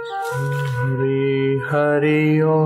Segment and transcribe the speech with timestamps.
[0.00, 2.56] हरि हरि ओ।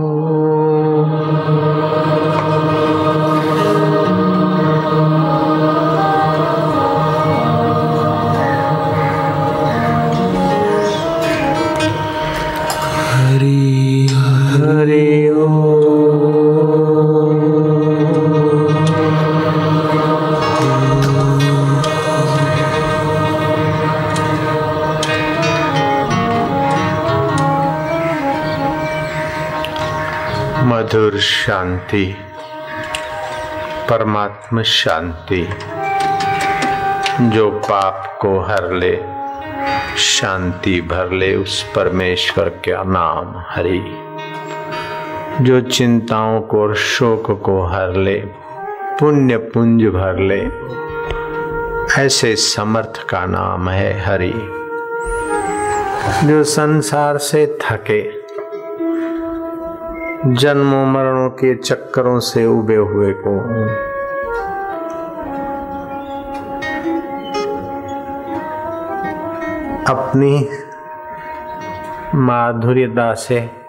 [31.46, 32.16] शांति,
[33.90, 35.48] परमात्मा शांति।
[37.20, 39.00] जो पाप को हर ले,
[39.96, 43.98] शांति भर ले, उस परमेश्वर का नाम हरि।
[45.40, 48.18] जो चिंताओं को और शोक को हर ले
[49.00, 50.42] पुण्य पुंज भर ले,
[52.04, 54.34] ऐसे समर्थ का नाम है हरि।
[56.26, 58.24] जो संसार से थके,
[60.26, 63.40] जन्मों मरणों के चक्करों से उबे हुए को
[69.94, 70.48] अपनी
[72.14, 73.64] माधुर्यता से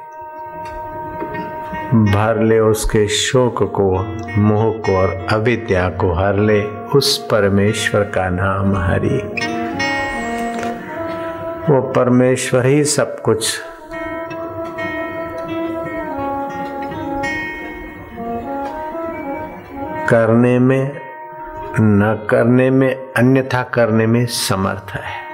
[1.93, 3.97] भर ले उसके शोक को,
[4.41, 9.41] मोह को और अविद्या को हर ले उस परमेश्वर का नाम हरि।
[11.73, 13.61] वो परमेश्वर ही सब कुछ
[20.09, 21.01] करने में,
[21.79, 25.25] न करने में, अन्यथा करने में समर्थ है।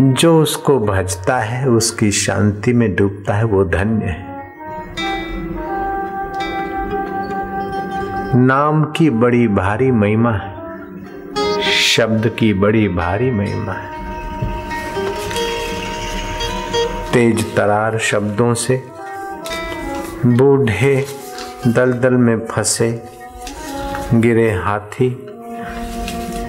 [0.00, 4.36] जो उसको भजता है, उसकी शांति में डूबता है, वो धन्य है।
[8.36, 10.56] नाम की बड़ी भारी महिमा है।
[11.62, 13.96] शब्द की बड़ी भारी महिमा है।
[17.12, 18.88] तेज तरार शब्दों से
[20.26, 21.06] बूढ़े
[21.66, 22.90] दलदल में फंसे,
[24.14, 25.08] गिरे हाथी।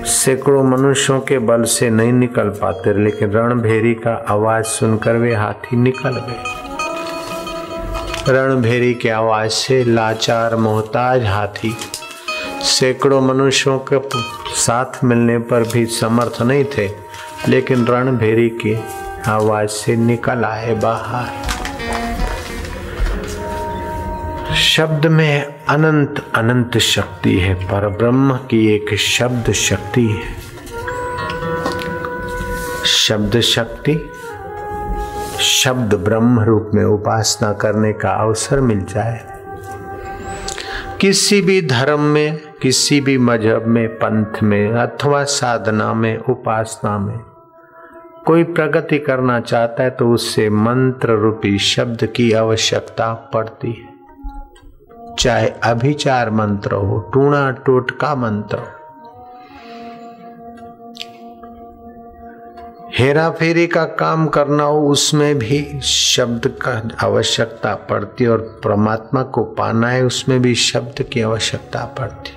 [0.05, 5.77] सैकड़ों मनुष्यों के बल से नहीं निकल पाते, लेकिन रणभेरी का आवाज़ सुनकर वे हाथी
[5.77, 6.43] निकल गए।
[8.29, 11.75] रणभेरी की आवाज़ से लाचार, मोहताज हाथी
[12.61, 13.99] सैकड़ों मनुष्यों के
[14.55, 16.89] साथ मिलने पर भी समर्थ नहीं थे,
[17.47, 18.79] लेकिन रणभेरी की
[19.27, 21.46] आवाज़ से निकल आए बाहर।
[24.77, 30.35] शब्द में अनंत अनंत शक्ति है, पर ब्रह्म की एक शब्द शक्ति है।
[32.85, 33.95] शब्द शक्ति,
[35.39, 39.25] शब्द ब्रह्म रूप में उपासना करने का अवसर मिल जाए।
[41.01, 47.19] किसी भी धर्म में, किसी भी मज़हब में, पंथ में अथवा साधना में, उपासना में
[48.25, 53.86] कोई प्रगति करना चाहता है तो उससे मंत्र रूपी शब्द की आवश्यकता पड़ती है।
[55.19, 58.65] चाहे अभिचार मंत्र हो, टूणा टोटका मंत्र हो।
[62.97, 69.43] हेरा फेरी का काम करना हो, उसमें भी शब्द का आवश्यकता पड़ती और परमात्मा को
[69.43, 72.31] पाना है, उसमें भी शब्द की आवश्यकता पड़ती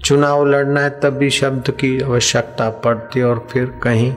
[0.00, 4.14] चुनाव लड़ना है, तब भी शब्द की आवश्यकता पड़ती और फिर कहीं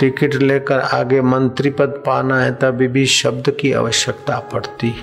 [0.00, 4.94] टिकट लेकर आगे मंत्री पद पाना है, तभी भी शब्द की आवश्यकता पड़ती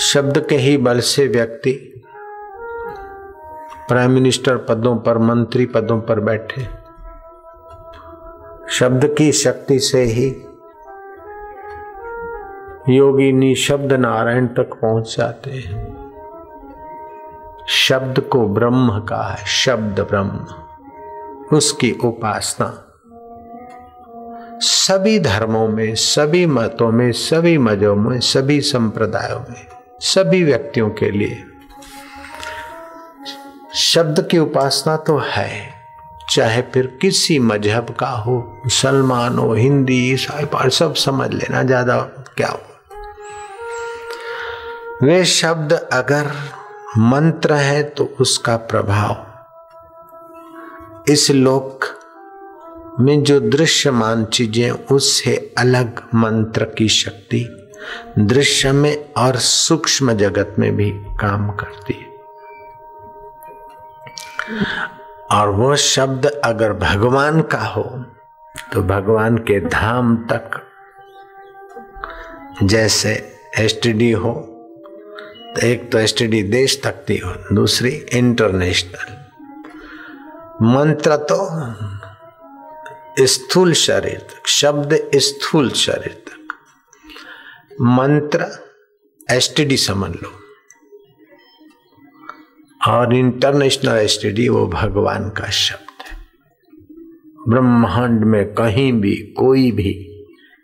[0.00, 2.02] शब्द के ही बल से व्यक्ति
[3.88, 6.62] प्राइम मिनिस्टर पदों पर, मंत्री पदों पर बैठे।
[8.68, 10.28] शब्द की शक्ति से ही
[12.96, 16.10] योगी निशब्द नारायण तक पहुँच जाते हैं।
[17.68, 20.46] शब्द को ब्रह्म का है, शब्द ब्रह्म।
[21.56, 22.84] उसकी उपासना।
[24.60, 31.10] सभी धर्मों में, सभी मतों में, सभी मजों में, सभी संप्रदायों में सभी व्यक्तियों के
[31.10, 31.44] लिए।
[33.74, 35.74] शब्द की उपासना तो है,
[36.30, 41.98] चाहे फिर किसी मज़हब का हो, मुसलमान हो, हिंदी, ईसाई, पार सब समझ लेना, ज़्यादा
[42.36, 42.60] क्या हो।
[45.02, 46.30] वे शब्द अगर
[46.98, 49.26] मंत्र है तो उसका प्रभाव।
[51.08, 51.84] इस लोक
[53.00, 57.48] में जो दृश्यमान चीज़ें, उससे अलग मंत्र की शक्ति
[58.18, 60.90] दृश्य में और सूक्ष्म जगत में भी
[61.20, 62.08] काम करती है।
[65.32, 67.82] और वो शब्द अगर भगवान का हो
[68.72, 70.60] तो भगवान के धाम तक,
[72.62, 73.12] जैसे
[73.58, 74.32] एसटीडी हो
[75.56, 79.16] तो एक तो एसटीडी देश तक की हो, दूसरी इंटरनेशनल
[80.64, 81.38] मंत्र तो
[83.26, 86.19] स्थूल शरीर तक, शब्द स्थूल शरीर
[87.72, 88.46] मंत्र
[89.30, 90.32] एसटीडी समझ लो।
[92.88, 96.18] और इंटरनेशनल एसटीडी वो भगवान का शब्द है।
[97.48, 99.92] ब्रह्मांड में कहीं भी, कोई भी,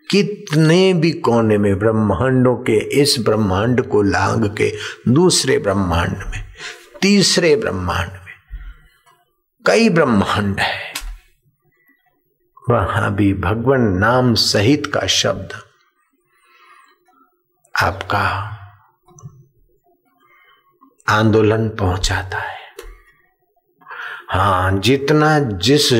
[0.09, 4.73] कितने भी कोने में ब्रह्मांडों के इस ब्रह्मांड को लांग के
[5.07, 6.43] दूसरे ब्रह्मांड में,
[7.01, 8.33] तीसरे ब्रह्मांड में
[9.65, 10.93] कई ब्रह्मांड है।
[12.69, 15.66] वहाँ भी भगवान नाम सहित का शब्द
[17.77, 18.19] आपका
[21.07, 22.55] आंदोलन पहुंचाता है।
[24.29, 25.91] हाँ जितना जिस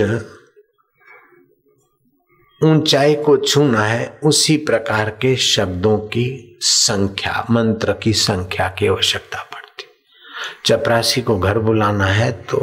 [2.61, 9.43] ऊंचाई को छूना है, उसी प्रकार के शब्दों की संख्या, मंत्र की संख्या की आवश्यकता
[9.43, 9.85] पड़ती।
[10.65, 12.59] चपरासी को घर बुलाना है तो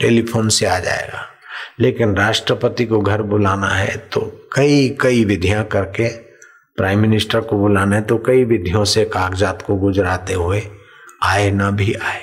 [0.00, 1.24] टेलीफोन से आ जाएगा,
[1.80, 4.20] लेकिन राष्ट्रपति को घर बुलाना है तो
[4.52, 6.08] कई कई विधियाँ करके
[6.76, 10.62] प्राइम मिनिस्टर को बुलाना है तो कई विधियों से कागजात को गुजराते हुए
[11.22, 12.22] आए न भी आए।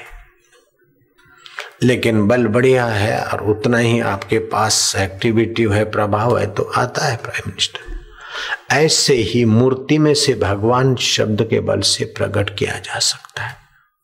[1.83, 7.05] लेकिन बल बढ़िया है और उतना ही आपके पास एक्टिविटी है, प्रभाव है तो आता
[7.05, 12.79] है प्राइम मिनिस्टर ऐसे ही मूर्ति में से भगवान शब्द के बल से प्रकट किया
[12.79, 13.55] जा सकता है।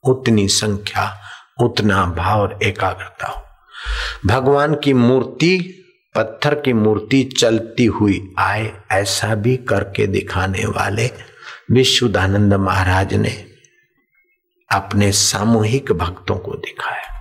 [0.04, 1.20] उतनी संख्या,
[1.62, 3.44] उतना भाव और एकाग्रता हो।
[4.26, 5.82] भगवान की मूर्ति
[6.16, 11.10] पत्थर की मूर्ति चलती हुई आए, ऐसा भी करके दिखाने वाले
[11.72, 13.34] विश्वदानंद महाराज ने
[14.70, 17.14] अपने सामूहिक भक्तों को दिखाया।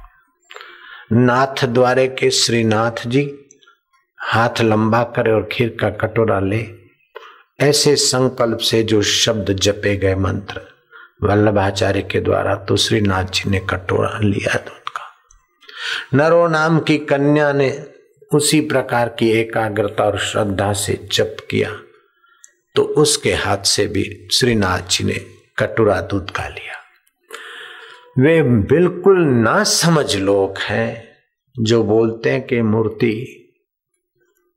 [1.13, 3.23] नाथ द्वारे के श्रीनाथ जी
[4.19, 6.67] हाथ लंबा करे और खीर का कटोरा ले,
[7.61, 10.61] ऐसे संकल्प से जो शब्द जपे गए मंत्र,
[11.23, 15.11] वल्लभाचार्य के द्वारा तो श्रीनाथ जी ने कटोरा लिया दूध का
[16.15, 17.69] नरो नाम की कन्या ने
[18.35, 21.77] उसी प्रकार की एकाग्रता और श्रद्धा से जप किया
[22.75, 25.21] तो उसके हाथ से भी श्रीनाथ जी ने
[25.59, 26.81] कटोरा दूध का लिया।
[28.19, 31.09] वे बिल्कुल ना समझ लोग हैं,
[31.63, 33.41] जो बोलते हैं कि, मूर्ति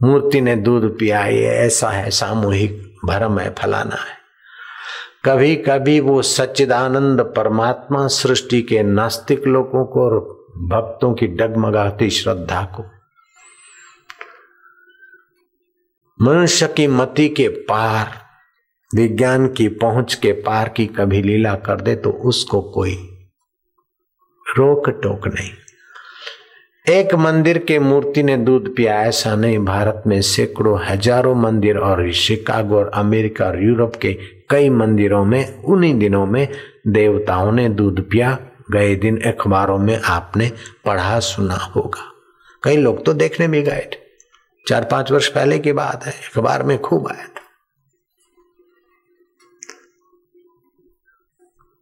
[0.04, 4.18] मूर्ति ने दूध पिया ये ऐसा है, सामूहिक भरम है, फलाना है।
[5.26, 10.20] कभी कभी वो सच्चिदानंद परमात्मा सृष्टि के नास्तिक लोगों को और
[10.58, 12.97] भक्तों की डगमगाती श्रद्धा को
[16.20, 18.14] मनुष्य की मति के पार,
[18.92, 22.94] विज्ञान की पहुँच के पार की कभी लीला कर दे तो उसको कोई
[24.46, 25.52] रोक टोक नहीं।
[26.86, 32.12] एक मंदिर के मूर्ति ने दूध पिया, ऐसा नहीं, भारत में सैकड़ों, हज़ारों मंदिर और
[32.12, 34.14] शिकागो और अमेरिका और यूरोप के
[34.50, 36.48] कई मंदिरों में, उन्हीं दिनों में
[36.88, 38.38] देवताओं ने दूध पिया।
[38.72, 40.52] गए दिन अखबारों में आपने
[40.86, 42.12] पढ़ा, सुना होगा।
[42.64, 44.07] कई लोग तो देखने भी गए थे।
[44.68, 47.42] चार पाँच वर्ष पहले की बात है, अखबार में खूब आया था।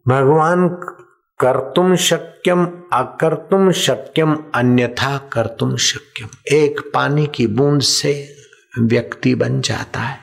[0.07, 0.67] भगवान
[1.39, 8.35] कर्तुम शक्यम, अकर्तुम शक्यम, अन्यथा कर्तुम शक्यम। एक पानी की बूंद से
[8.79, 10.19] व्यक्ति बन जाता है।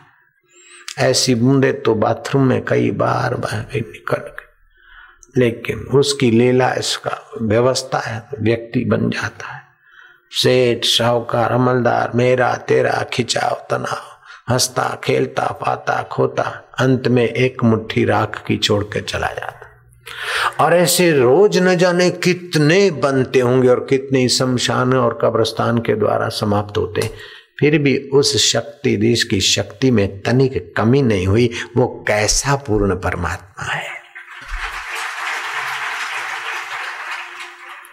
[0.99, 4.43] ऐसी बूंदे तो बाथरूम में कई बार बह गई निकल गई
[5.37, 9.62] लेकिन उसकी लीला, इसका व्यवस्था है, व्यक्ति बन जाता है।
[10.35, 14.17] सेठ शाहूकार अमलदार, मेरा, तेरा, खिंचाव, तनाव,
[14.53, 19.69] हंसता, खेलता, पाता, खोता, अंत में एक मुट्ठी राख की छोड़ के चला जाता।
[20.65, 26.29] और ऐसे रोज न जाने कितने बनते होंगे और कितने शमशान और कब्रस्तान के द्वारा
[26.29, 27.11] समाप्त होते।
[27.61, 32.95] फिर भी उस शक्ति, देश की शक्ति में तनिक कमी नहीं हुई। वो कैसा पूर्ण
[32.95, 34.03] परमात्मा है?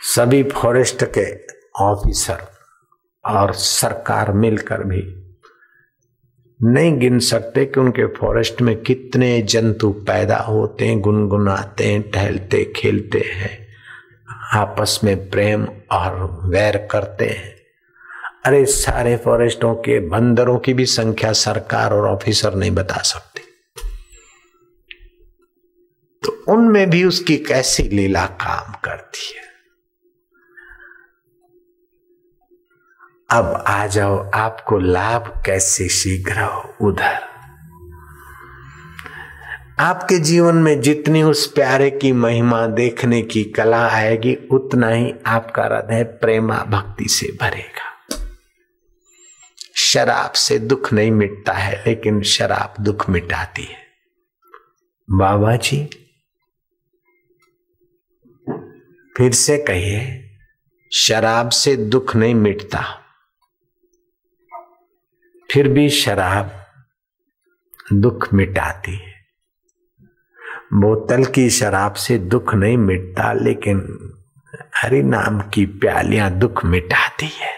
[0.02, 1.49] सभी फॉरेस्ट के
[1.80, 2.48] ऑफिसर
[3.26, 5.16] और सरकार मिलकर भी
[6.64, 12.74] नहीं गिन सकते कि उनके फॉरेस्ट में कितने जंतु पैदा होते हैं, गुनगुनाते हैं, टहलते,
[12.76, 13.68] खेलते हैं,
[14.54, 17.60] आपस में प्रेम और वैर करते हैं।
[18.46, 23.42] अरे सारे फॉरेस्टों के बंदरों की भी संख्या सरकार और ऑफिसर नहीं बता सकते।
[26.24, 29.39] तो उनमें भी उसकी कैसी लीला काम करती है।
[33.32, 36.76] अब आ जाओ, आपको लाभ कैसे शीघ्र हो?
[36.82, 37.20] उधर।
[39.80, 45.64] आपके जीवन में जितनी उस प्यारे की महिमा देखने की कला आएगी, उतना ही आपका
[45.64, 48.16] हृदय प्रेमा भक्ति से भरेगा।
[49.76, 53.88] शराब से दुख नहीं मिटता है, लेकिन शराब दुख मिटाती है।
[55.12, 55.90] बाबा जी,
[59.18, 60.30] फिर से कहिए,
[60.94, 62.99] शराब से दुख नहीं मिटता।
[65.50, 66.52] फिर भी शराब
[67.94, 69.14] दुख मिटाती है।
[70.74, 73.80] बोतल की शराब से दुख नहीं मिटता, लेकिन
[74.76, 77.58] हरि नाम की प्यालियाँ दुख मिटाती है।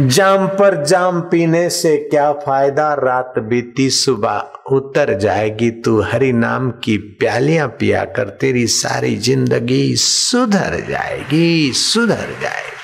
[0.00, 2.92] जाम पर जाम पीने से क्या फ़ायदा?
[2.94, 4.38] रात बीती, सुबह
[4.72, 12.36] उतर जाएगी तू। हरि नाम की प्यालियाँ पिया कर, तेरी सारी ज़िंदगी सुधर जाएगी सुधर
[12.42, 12.75] जाएगी।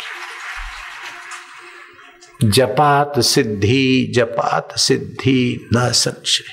[2.44, 6.44] जपात सिद्धि जपात सिद्धि न संशय।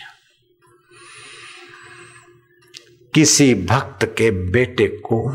[3.13, 5.31] किसी भक्त के बेटे को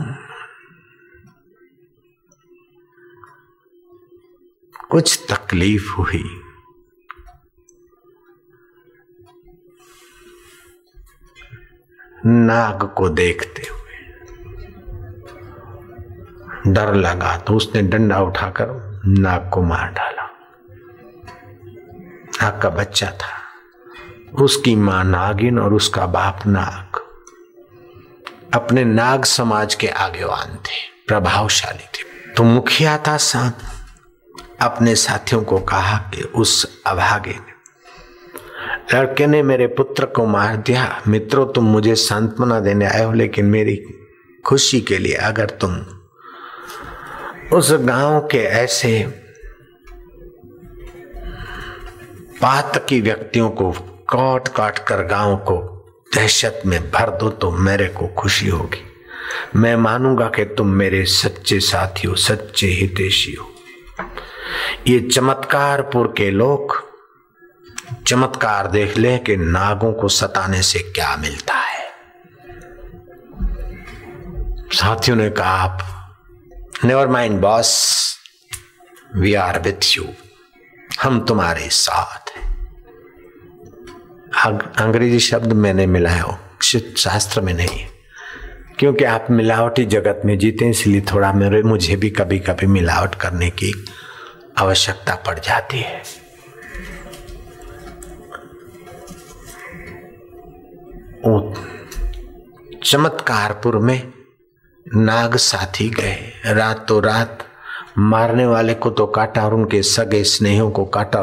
[4.91, 6.41] कुछ तकलीफ़ हुई।
[12.27, 13.81] नाग को देखते हुए।
[16.73, 20.24] डर लगा तो उसने डंडा उठाकर नाग को मार डाला।
[22.45, 27.01] नाग का बच्चा था। उसकी माँ नागिन और उसका बाप नाग।
[28.55, 33.57] अपने नाग समाज के आगेवान थे, प्रभावशाली थे। तो मुखिया था सांप
[34.63, 37.55] अपने साथियों को कहा कि उस अभागे ने,
[38.95, 43.47] लड़के ने मेरे पुत्र को मार दिया। मित्रों, तुम मुझे सांत्वना देने आए हो, लेकिन
[43.47, 43.83] मेरी
[44.47, 45.77] खुशी के लिए अगर तुम
[47.53, 49.24] उस गाँव के ऐसे
[52.45, 53.71] पात की व्यक्तियों को
[54.09, 55.57] काट काट कर गाँव को
[56.15, 58.83] दहशत में भर दो तो मेरे को खुशी होगी।
[59.57, 63.49] मैं मानूँगा कि तुम मेरे सच्चे साथी हो, सच्चे हितेशी हो।
[64.87, 66.77] ये चमत्कारपुर के लोग
[68.07, 71.89] चमत्कार देख ले कि नागों को सताने से क्या मिलता है।
[74.73, 75.83] साथियों ने कहा, आप
[76.85, 78.19] never mind boss
[79.17, 80.05] we are with you
[81.03, 82.69] हम तुम्हारे साथ हैं।
[84.79, 86.39] अंग्रेज़ी शब्द मैंने मिलाया
[86.97, 87.87] शास्त्र में नहीं।
[88.79, 93.51] क्योंकि आप मिलावटी जगत में जीते, इसलिए थोड़ा मेरे, मुझे भी कभी कभी मिलावट करने
[93.51, 93.85] की
[94.59, 96.25] आवश्यकता पड़ जाती है।
[102.85, 104.13] चमत्कारपुर में
[104.95, 107.54] नाग साथी गए। रातों रात
[107.99, 111.21] मारने वाले को तो काटा और उनके सगे स्नेहों को काटा।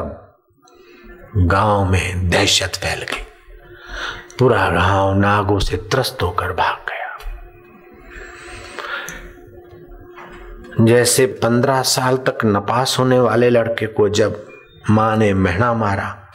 [1.38, 3.24] गाँव में दहशत फैल गई।
[4.40, 7.18] पूरा गाँव नागों से त्रस्त होकर भाग गया।
[10.86, 14.46] जैसे पंद्रह साल तक नपास होने वाले लड़के को जब
[14.90, 16.32] माँ ने महना मारा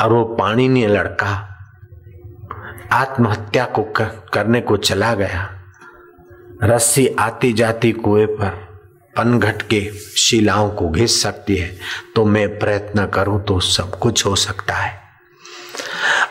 [0.00, 1.32] और वो पानी नहीं लड़का
[2.92, 3.82] आत्महत्या को
[4.34, 5.50] करने को चला गया,
[6.62, 8.65] रस्सी आती जाती कुएँ पर
[9.18, 9.80] पनघट के
[10.16, 11.76] शिलाओं को घिस सकती है
[12.14, 15.00] तो मैं प्रयत्न करूँ तो सब कुछ हो सकता है।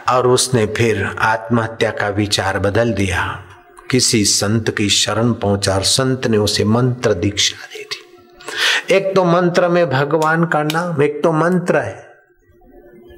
[0.10, 3.44] और उसने फिर आत्महत्या का विचार बदल दिया।
[3.92, 9.68] किसी संत की शरण पहुँचा संत ने उसे मंत्र दीक्षा दे दी। एक तो मंत्र
[9.68, 12.06] में भगवान का नाम, एक तो मंत्र है।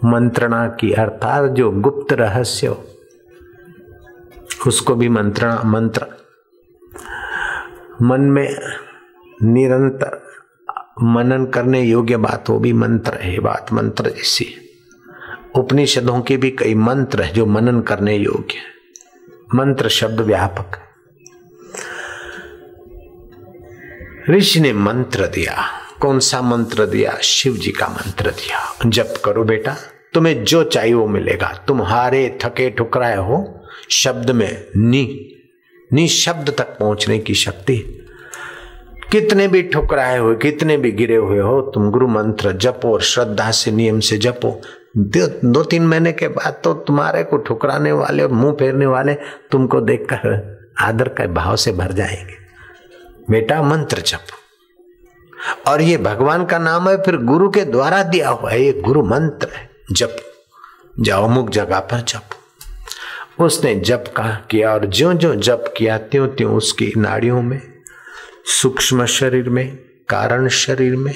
[0.06, 2.84] मंत्रणा की अर्थात जो गुप्त रहस्य हो,
[4.68, 6.06] उसको भी मंत्रणा, मंत्र।
[8.02, 8.58] मन में
[9.44, 10.22] निरंतर
[11.04, 14.46] मनन करने योग्य बात, वो भी मंत्र है बात, मंत्र जैसी
[15.56, 18.56] उपनिषदों के भी कई मंत्र है जो मनन करने योग्य
[19.56, 20.80] मंत्र शब्द व्यापक
[24.30, 25.68] ऋषि ने मंत्र दिया।
[26.02, 27.18] कौन सा मंत्र दिया?
[27.22, 29.76] शिव जी का मंत्र दिया। जप करो बेटा,
[30.14, 35.34] तुम्हें जो चाहिए वो मिलेगा। तुम हारे थके ठुकराए हो, शब्द में नी
[35.94, 38.07] नी शब्द तक पहुँचने की शक्ति
[39.12, 43.52] कितने भी ठुकराए हुए कितने भी गिरे हुए हो तुम गुरु मंत्र जपो और श्रद्धा
[43.52, 44.62] से नियम से जपो।
[44.98, 49.14] दो, तीन महीने के बाद तो तुम्हारे को ठुकराने वाले और मुँह फेरने वाले
[49.52, 52.34] तुमको देखकर आदर के भाव से भर जाएँगे।
[53.30, 54.20] बेटा मंत्र जप।
[55.68, 59.04] और ये भगवान का नाम है फिर गुरु के द्वारा दिया हुआ है ये गुरु
[59.04, 60.16] मंत्र है जप।
[61.00, 62.30] जाओ मुख जगह पर जप।
[63.40, 67.77] उसने जप का किया और ज्यो ज्यो जप किया त्यों त्यों उसकी नाड़ियों में
[68.48, 69.78] सूक्ष्म शरीर में,
[70.10, 71.14] कारण शरीर में,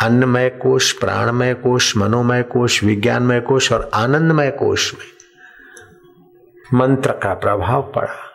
[0.00, 5.06] अन्नमय कोश प्राणमय कोश मनोमय कोश विज्ञानमय कोश और आनंदमय कोश में।
[6.74, 8.30] मंत्र का प्रभाव पड़ा।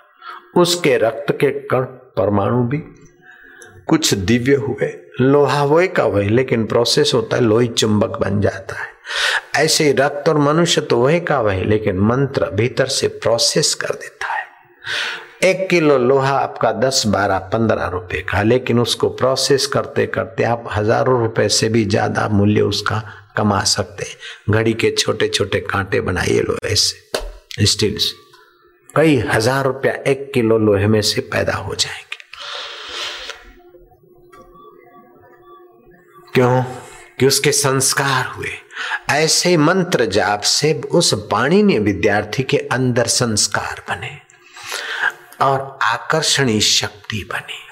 [0.58, 2.78] उसके रक्त के कण परमाणु भी
[3.88, 8.76] कुछ दिव्य हुए। लोहा वही का वही लेकिन प्रोसेस होता है, लोही चुंबक बन जाता
[8.76, 8.88] है।
[9.66, 14.28] ऐसे रक्त और मनुष्य तो वही का वही लेकिन मंत्र भीतर से प्रोसेस कर देता
[14.34, 14.46] है।
[15.46, 20.64] एक किलो लोहा आपका दस, बारह, पंद्रह रुपए का, लेकिन उसको प्रोसेस करते करते आप
[20.76, 23.04] हज़ारों रुपए से भी ज़्यादा मूल्य उसका
[23.38, 27.98] कमा सकते हैं। घड़ी के छोटे छोटे कांटे बनाइए लोहे से। स्टील
[28.96, 32.18] कई हज़ार रुपया एक किलो लोहे में से पैदा हो जाएँगे।
[36.34, 36.64] क्यों?
[37.20, 38.52] कि उसके संस्कार हुए।
[39.10, 44.26] ऐसे मंत्र जाप से उस पाणी ने विद्यार्थी के अंदर संस्कार बने।
[45.42, 47.64] और आकर्षणी शक्ति बनी।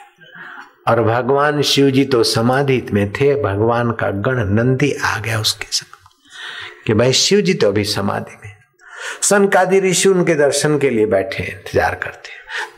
[0.87, 5.67] और भगवान शिव जी तो समाधि में थे, भगवान का गण नंदी आ गया उसके
[5.71, 5.91] साथ।
[6.85, 8.51] कि भाई शिव जी तो अभी समाधि में
[9.21, 12.29] सनकादि ऋषि उनके दर्शन के लिए बैठे इंतज़ार करते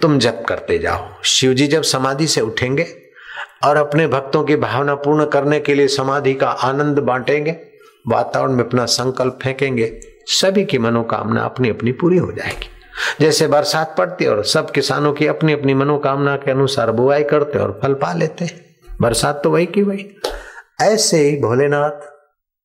[0.01, 2.85] तुम जप करते जाओ। शिव जी जब समाधि से उठेंगे
[3.63, 7.55] और अपने भक्तों की भावना पूर्ण करने के लिए समाधि का आनंद बांटेंगे,
[8.05, 9.91] वातावरण में अपना संकल्प फेंकेंगे,
[10.29, 12.69] सभी की मनोकामना अपनी अपनी पूरी हो जाएगी।
[13.21, 17.79] जैसे बरसात पड़ती और सब किसानों की अपनी अपनी मनोकामना के अनुसार बुआई करते और
[17.83, 18.49] फल पा लेते
[19.01, 20.05] बरसात तो वही की वही।
[20.81, 22.07] ऐसे ही भोलेनाथ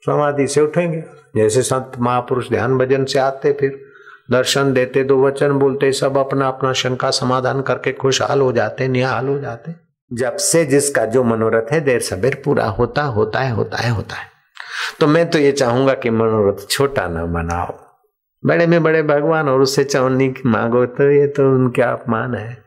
[0.02, 1.04] समाधि से उठेंगे।
[1.36, 3.80] जैसे संत महापुरुष ध्यान भजन से आते फिर
[4.30, 9.28] दर्शन देते, दो वचन बोलते, सब अपना अपना शंका समाधान करके खुशहाल हो जाते, निहाल
[9.28, 9.74] हो जाते।
[10.12, 14.16] जब से जिसका जो मनोरथ है, देर सबेर पूरा होता होता है होता है होता
[14.16, 14.28] है।
[15.00, 17.89] तो मैं तो ये चाहूँगा कि मनोरथ छोटा ना बनाओ।
[18.46, 22.58] बड़े में बड़े भगवान और उससे चौनी मांगो तो ये तो उनके अपमान है।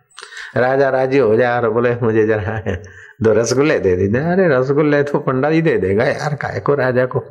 [0.58, 2.62] राजा राज़ी हो जाए और बोले, मुझे जरा
[3.22, 7.06] दो रसगुल्ले दे दीजिए। अरे, रसगुल्ले तो पंडा जी दे देगा यार, काय को राजा
[7.06, 7.24] को?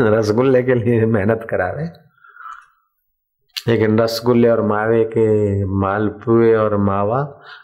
[0.00, 1.88] रसगुल्ले के लिए मेहनत करावे।
[3.66, 7.20] लेकिन रसगुल्ले और मावे के मालपुए और मावा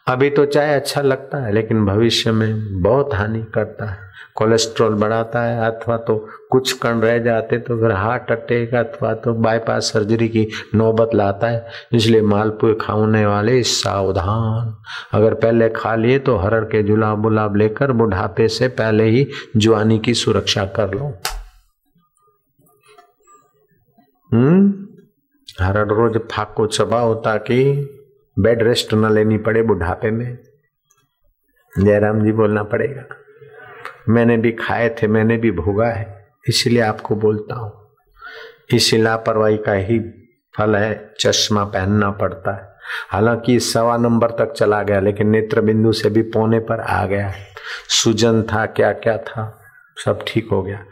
[0.09, 5.43] अभी तो चाय अच्छा लगता है, लेकिन भविष्य में बहुत हानि करता है। कोलेस्ट्रॉल बढ़ाता
[5.43, 6.17] है, अथवा तो
[6.51, 11.49] कुछ कण रह जाते तो फिर हार्ट अटैक अथवा तो बाईपास सर्जरी की नौबत लाता
[11.49, 14.75] है। इसलिए मालपुए खाने वाले सावधान।
[15.13, 19.99] अगर पहले खा लिए तो हरड़ के जुलाब बुलाब लेकर बुढ़ापे से पहले ही जुआनी
[19.99, 21.13] की सुरक्षा कर लो।
[24.33, 24.87] हम्म?
[25.61, 27.63] हरड़ रोज फाको चबाओ ताकि
[28.37, 30.39] बेड रेस्ट न लेनी पड़े बुढ़ापे में।
[31.73, 33.05] जयराम जी बोलना पड़ेगा।
[34.09, 37.73] मैंने भी खाए थे, मैंने भी भोगा है, इसलिए आपको बोलता हूँ।
[38.75, 39.99] इस लापरवाही का ही
[40.55, 42.69] फल है, चश्मा पहनना पड़ता है।
[43.09, 47.33] हालाँकि सवा नंबर तक चला गया, लेकिन नेत्र बिंदु से भी पौने पर आ गया।
[47.89, 49.63] सुजन था क्या क्या था,
[50.05, 50.85] सब ठीक हो गया।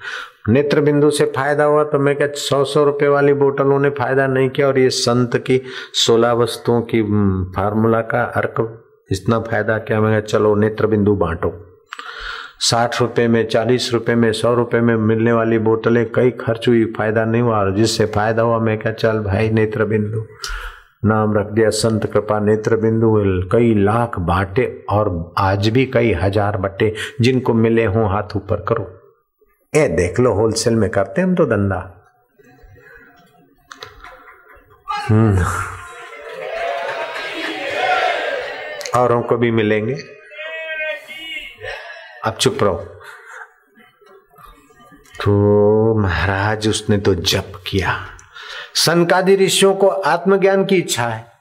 [0.48, 4.26] नेत्र बिंदु से फ़ायदा हुआ तो मैं क्या सौ सौ रुपए वाली बोतलों ने फ़ायदा
[4.26, 5.60] नहीं किया और ये संत की
[5.96, 7.02] सोलह वस्तुओं की
[7.56, 8.60] फार्मूला का अर्क
[9.10, 11.52] इतना फ़ायदा क्या। मैं चलो नेत्र बिंदु बांटो।
[12.60, 16.84] साठ रुपए में, चालीस रुपए में, सौ रुपए में मिलने वाली बोतलें, कई खर्च हुई,
[16.96, 20.24] फ़ायदा नहीं हुआ और जिससे फ़ायदा हुआ मैं क्या चल भाई नेत्र बिंदु
[21.04, 23.12] नाम रख दिया संत कृपा नेत्र बिंदु
[23.52, 28.94] कई लाख बाटे और आज भी कई हज़ार बट्टे जिनको मिले हों हाथ ऊपर करो।
[29.76, 32.10] ए, देख लो होलसेल में करते हम तो धंधा।
[34.88, 35.44] हम्म।
[39.00, 39.94] औरों को भी मिलेंगे।
[42.24, 42.74] अब चुप रहो।
[45.24, 48.06] तो महाराज, उसने तो जप किया।
[48.74, 51.32] सनकादि ऋषियों को आत्मज्ञान की इच्छा है।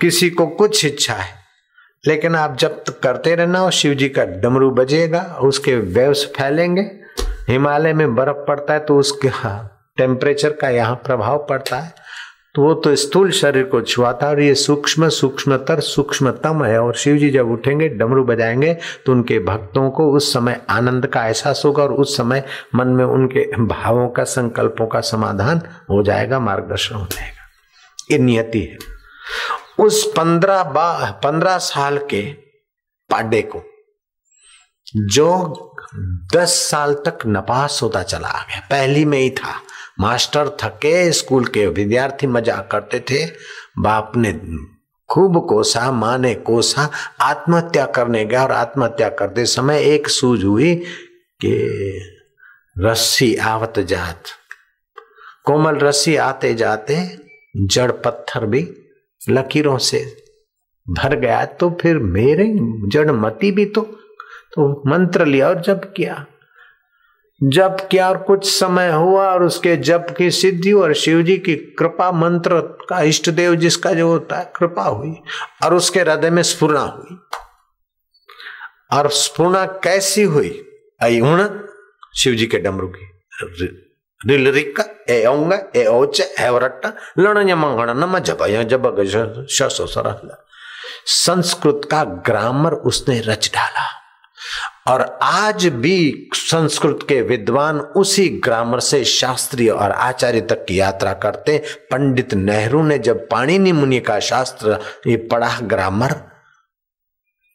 [0.00, 1.40] किसी को कुछ इच्छा है।
[2.06, 6.99] लेकिन आप जब करते रहना और शिव जी का डमरू बजेगा, उसके वेव्स फैलेंगे।
[7.50, 9.30] हिमालय में बर्फ़ पड़ता है तो उसके
[9.96, 11.94] टेम्परेचर का यहाँ प्रभाव पड़ता है।
[12.54, 17.16] तो वो तो स्थूल शरीर को छुआता और ये सूक्ष्म, सूक्ष्मतर, सूक्ष्मतम है। और शिव
[17.16, 18.74] जी जब उठेंगे, डमरू बजाएँगे
[19.06, 23.04] तो उनके भक्तों को उस समय आनंद का एहसास होगा और उस समय मन में
[23.04, 28.78] उनके भावों का, संकल्पों का समाधान हो जाएगा, मार्गदर्शन हो जाएगा। ये नियति है।
[29.78, 30.62] उस पंद्रह
[31.24, 32.22] पंद्रह साल के
[33.10, 33.62] पाडे को
[34.96, 35.69] जो
[36.34, 39.54] दस साल तक नपास होता चला आ गया। पहली में ही था।
[40.00, 43.24] मास्टर थके, स्कूल के विद्यार्थी मज़ाक करते थे।
[43.78, 44.32] बाप ने
[45.08, 46.88] खूब कोसा, माँ ने कोसा,
[47.20, 50.74] आत्महत्या करने गया और आत्महत्या करते समय एक सूझ हुई
[51.40, 51.54] कि
[52.78, 54.22] रस्सी आवत जात।
[55.44, 56.96] कोमल रस्सी आते जाते
[57.56, 58.68] जड़ पत्थर भी
[59.20, 60.04] लकीरों से
[60.86, 62.46] भर गया। तो फिर मेरे
[62.90, 63.82] जड़ मती भी तो
[64.52, 66.26] तो मंत्र लिया और जप किया।
[67.42, 71.56] जप किया और कुछ समय हुआ और उसके जप की सिद्धि और शिव जी की
[71.56, 75.14] कृपा मंत्र का इष्ट देव जिसका जो होता है, कृपा हुई
[75.64, 77.18] और उसके हृदय में स्फुरना हुई।
[78.98, 80.64] और स्फुरना कैसी हुई?
[81.00, 81.48] अयुण
[82.16, 83.06] शिव जी के डमरू की।
[84.26, 90.44] रिल रिक, ए औंगा, ए औच, ए वरट्टा लण मंगण, नम जब जब
[91.06, 93.99] संस्कृत का ग्रामर उसने रच डाला।
[94.88, 101.12] और आज भी संस्कृत के विद्वान उसी ग्रामर से शास्त्रीय और आचार्य तक की यात्रा
[101.12, 101.58] करते
[101.90, 106.14] पंडित नेहरू ने जब पाणिनि मुनि का शास्त्र ये पढ़ा, ग्रामर,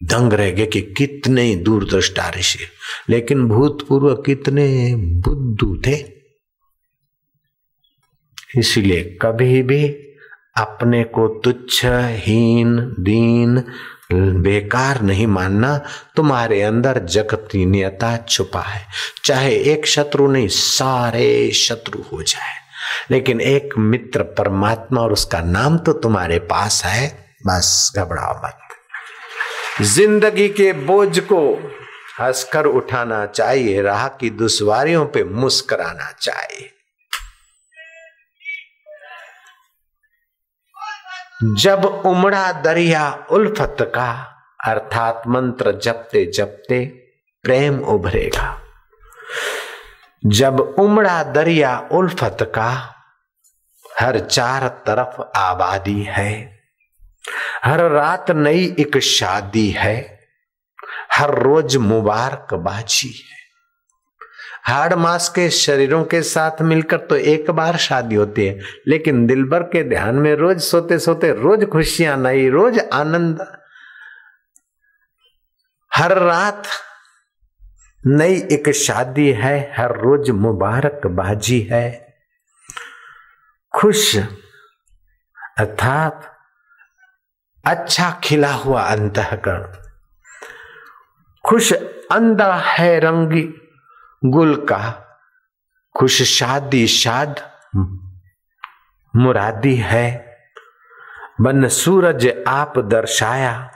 [0.03, 2.65] दंग रह गए कि कितने दूरदृष्टा ऋषि
[3.09, 6.15] लेकिन भूतपूर्व कितने बुद्धू थे।
[8.57, 9.87] इसलिए कभी भी
[10.57, 11.81] अपने को तुच्छ
[12.25, 13.63] हीन दीन
[14.13, 15.77] बेकार नहीं मानना
[16.15, 18.85] तुम्हारे अंदर जगतीयता छुपा है।
[19.23, 22.53] चाहे एक शत्रु नहीं, सारे शत्रु हो जाए।
[23.11, 27.07] लेकिन एक मित्र परमात्मा और उसका नाम तो तुम्हारे पास है,
[27.47, 28.59] बस घबराओ मत।
[29.81, 31.71] ज़िंदगी के बोझ को
[32.21, 36.71] हंसकर उठाना चाहिए, राह की दुश्वारियों पे मुस्कराना चाहिए।
[41.43, 46.85] जब उमड़ा दरिया उल्फत का, अर्थात मंत्र जपते जपते
[47.43, 48.61] प्रेम उभरेगा।
[50.25, 52.95] जब उमड़ा दरिया उल्फत का,
[53.99, 56.59] हर चार तरफ़ आबादी है।
[57.63, 60.19] हर रात नई एक शादी है।
[61.13, 63.34] हर रोज मुबारक बाजी है।
[64.65, 69.63] हाड़ मास के शरीरों के साथ मिलकर तो एक बार शादी होती है, लेकिन दिलबर
[69.63, 73.45] के ध्यान में रोज सोते सोते रोज खुशियाँ नई, रोज आनंद।
[75.91, 76.63] हर रात
[78.01, 82.15] नई एक शादी है, हर रोज मुबारक बाजी है।
[83.73, 84.15] खुश,
[85.57, 86.31] अर्थात
[87.65, 89.63] अच्छा खिला हुआ अंतकरण।
[91.45, 91.71] खुश,
[92.11, 93.43] अंधा है रंगी
[94.25, 95.01] गुल का
[95.97, 97.35] खुश शादी शाद
[99.15, 100.37] मुरादी है।
[101.41, 103.71] बन सूरज आप दर्शाया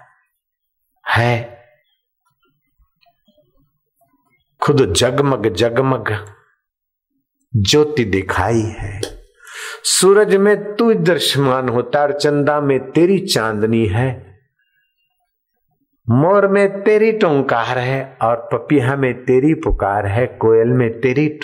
[1.10, 1.64] है।
[4.62, 6.36] खुद जगमग जगमग
[7.56, 9.02] ज्योति दिखाई है।
[9.84, 14.29] सूरज में तू दृश्यमान होता और चंदा में तेरी चांदनी है।
[16.12, 21.40] मोर में तेरी टोंकार है और पपिया में तेरी पुकार है, कोयल में तेरी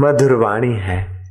[0.00, 1.24] मधुरवाणी है।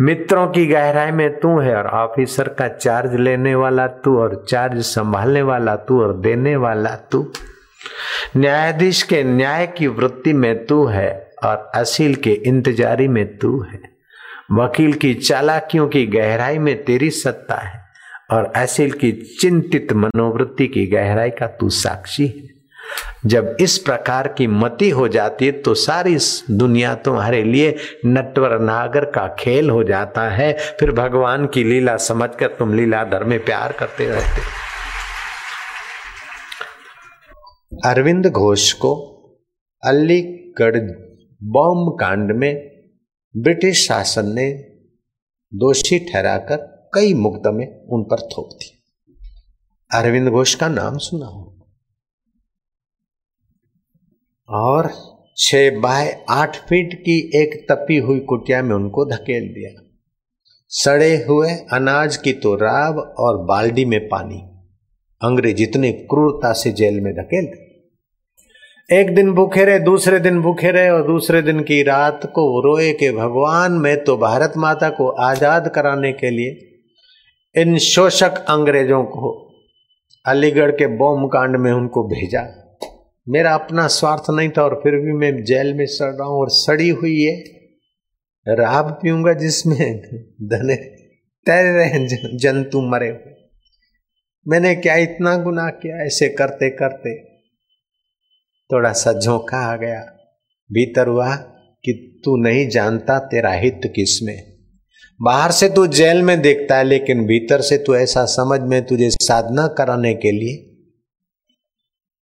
[0.00, 4.80] मित्रों की गहराई में तू है और ऑफिसर का चार्ज लेने वाला तू और चार्ज
[4.80, 7.32] संभालने वाला तू और देने वाला तू।
[8.36, 13.80] न्यायाधीश के न्याय की वृत्ति में तू है और असील के इंतजारी में तू है।
[14.52, 17.83] वकील की चालाकियों की गहराई में तेरी सत्ता है।
[18.30, 22.54] और ऐसे की चिंतित मनोवृत्ति की गहराई का तू साक्षी है।
[23.26, 26.16] जब इस प्रकार की मति हो जाती है तो सारी
[26.50, 32.46] दुनिया तुम्हारे लिए नटवर नागर का खेल हो जाता है। फिर भगवान की लीला समझकर
[32.46, 34.64] तुम लीलाधर में प्यार करते रहते
[37.84, 38.94] अरविंद घोष को
[39.84, 40.76] अलीगढ़
[41.42, 42.70] बॉम्ब कांड में
[43.36, 44.52] ब्रिटिश शासन ने
[45.54, 48.72] दोषी ठहराकर कई मुकदमे उन पर थोप दिए
[49.90, 51.42] अरविंद घोष का नाम सुना हो।
[54.48, 54.90] और
[55.38, 59.70] छह बाय आठ फीट की एक तपी हुई कुटिया में उनको धकेल दिया।
[60.70, 64.40] सड़े हुए अनाज की तो राब और बाल्टी में पानी।
[65.20, 67.62] अंग्रेज़ इतने क्रूरता से जेल में धकेल दिए।
[68.90, 72.92] एक दिन भूखे रहे, दूसरे दिन भूखे रहे और दूसरे दिन की रात को रोए
[72.92, 76.73] के भगवान, मैं तो भारत माता को आज़ाद कराने के लिए
[77.56, 79.54] इन शोषक अंग्रेज़ों को
[80.26, 82.74] अलीगढ़ के बॉम्ब कांड में उनको भेजा।
[83.28, 86.46] मेरा अपना स्वार्थ नहीं था और फिर भी मैं जेल में सड़ रहा हूँ और
[86.50, 87.44] सड़ी हुई है
[88.48, 90.00] राब पीऊँगा जिसमें
[90.42, 90.76] धने
[91.46, 92.06] तैर रहे
[92.38, 93.34] जंतु मरे हुए।
[94.48, 96.06] मैंने क्या इतना गुनाह किया?
[96.06, 97.24] ऐसे करते करते
[98.72, 100.00] थोड़ा सा झोंका आ गया।
[100.72, 101.36] भीतर हुआ
[101.84, 104.53] कि तू नहीं जानता तेरा हित किसमें?
[105.20, 109.10] बाहर से तू जेल में देखता है, लेकिन भीतर से तू ऐसा समझ में तुझे
[109.10, 110.56] साधना कराने के लिए।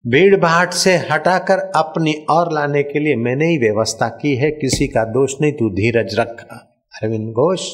[0.04, 4.88] भीड़ भाड़ से हटाकर अपनी और लाने के लिए मैंने ही व्यवस्था की है, किसी
[4.88, 6.56] का दोष नहीं, तू धीरज रखा।
[6.94, 7.72] अरविंद घोष,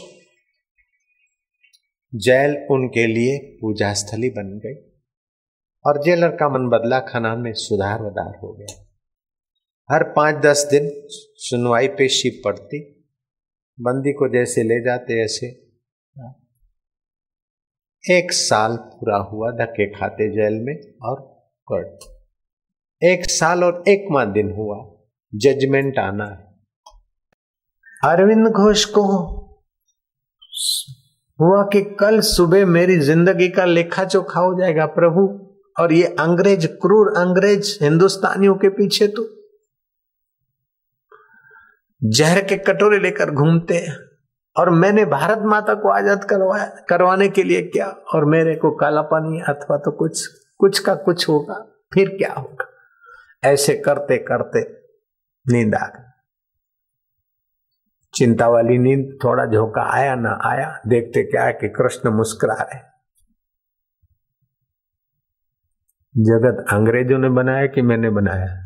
[2.13, 4.75] जेल उनके लिए पूजा स्थली बन गई,
[5.85, 8.83] और जेलर का मन बदला खनान में सुधार वधार हो गया।
[9.91, 10.91] हर पाँच दस दिन
[11.41, 12.83] सुनवाई पेशी पड़ती
[13.79, 15.47] बंदी को जैसे ले जाते ऐसे।
[18.05, 21.21] एक साल पूरा हुआ धक्के खाते जेल में और
[21.67, 22.05] कोर्ट।
[23.03, 24.79] एक साल और एक माह दिन हुआ
[25.33, 29.03] जजमेंट आना। है अरविंद घोष को
[31.39, 35.23] हुआ कि कल सुबह मेरी ज़िंदगी का लेखा चोखा हो जाएगा प्रभु,
[35.83, 39.23] और ये अंग्रेज़, क्रूर अंग्रेज़ हिंदुस्तानियों के पीछे तो
[42.05, 43.97] जहर के कटोरे लेकर घूमते हैं।
[44.57, 47.87] और मैंने भारत माता को आज़ाद करवाया, करवाने के लिए क्या?
[47.87, 50.27] और मेरे को काला पानी अथवा तो कुछ
[50.61, 51.55] कुछ का कुछ होगा,
[51.95, 52.67] फिर क्या होगा?
[53.43, 54.61] ऐसे करते करते
[55.47, 56.03] नींद आ गई।
[58.15, 62.79] चिंता वाली नींद थोड़ा झोंका आया ना आया, देखते क्या है कि कृष्ण मुस्कुरा रहे
[66.15, 68.64] जगत अंग्रेज़ों ने बनाया कि मैंने बनाया?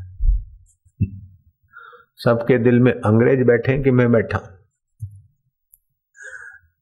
[2.19, 4.39] सबके दिल में अंग्रेज़ बैठे कि मैं बैठा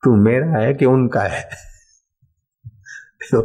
[0.03, 1.43] तू मेरा है कि उनका है?
[3.31, 3.43] तो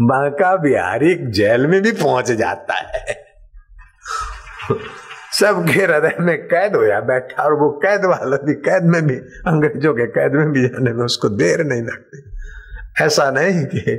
[0.00, 3.14] बांका बिहारी जेल में भी पहुँच जाता है।
[5.32, 9.16] सबके हृदय में कैद होया बैठा और वो कैद वाला भी कैद में भी,
[9.46, 13.96] अंग्रेज़ों के कैद में भी जाने में उसको देर नहीं लगती। ऐसा नहीं कि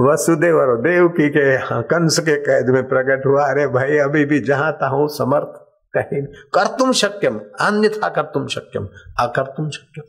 [0.00, 4.40] वसुदेव और देव की के कंस के कैद में प्रकट हुआ। अरे भाई, अभी भी
[4.40, 5.61] जहाँ था हूँ, समर्थ
[5.94, 6.22] कहीं
[6.54, 8.88] कर तुम शक्यम, अन्यथा कर तुम शक्यम
[9.20, 10.04] अकर तुम शक्यम.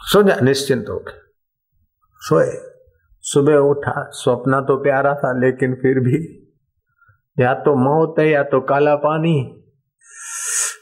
[0.00, 1.20] सो जा निश्चिंत हो गए
[2.20, 2.50] सोए,
[3.24, 6.18] सुबह उठा, स्वप्न तो प्यारा था, लेकिन फिर भी
[7.36, 9.36] या तो मौत है, या तो काला पानी,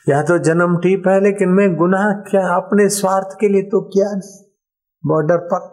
[0.09, 4.11] या तो जन्म ठीक है, लेकिन मैं गुनाह क्या, अपने स्वार्थ के लिए तो किया?
[4.12, 4.41] नहीं
[5.05, 5.71] बॉर्डर पर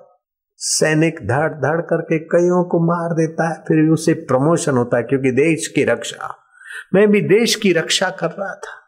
[0.60, 5.04] सैनिक धड़ धड़ करके कईयों को मार देता है, फिर भी उसे प्रमोशन होता है,
[5.04, 6.36] क्योंकि देश की रक्षा
[6.93, 8.79] मैं भी देश की रक्षा कर रहा था।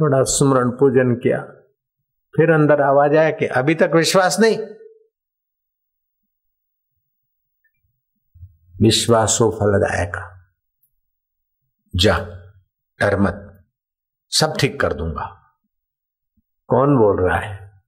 [0.00, 1.38] थोड़ा सुमरण पूजन किया,
[2.36, 4.58] फिर अंदर आवाज़ आया कि अभी तक विश्वास नहीं।
[8.82, 10.12] विश्वासो फलदायक
[11.96, 12.18] जा,
[13.00, 13.64] डर मत,
[14.30, 15.38] सब ठीक कर दूँगा।
[16.66, 17.82] कौन बोल रहा है?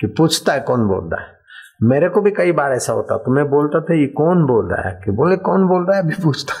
[0.00, 1.39] कि पूछता है कौन बोल रहा है?
[1.80, 4.88] मेरे को भी कई बार ऐसा होता तो मैं बोलता था, ये कौन बोल रहा
[4.88, 4.94] है?
[5.04, 6.02] कि बोले, कौन बोल रहा है?
[6.02, 6.54] अभी पूछता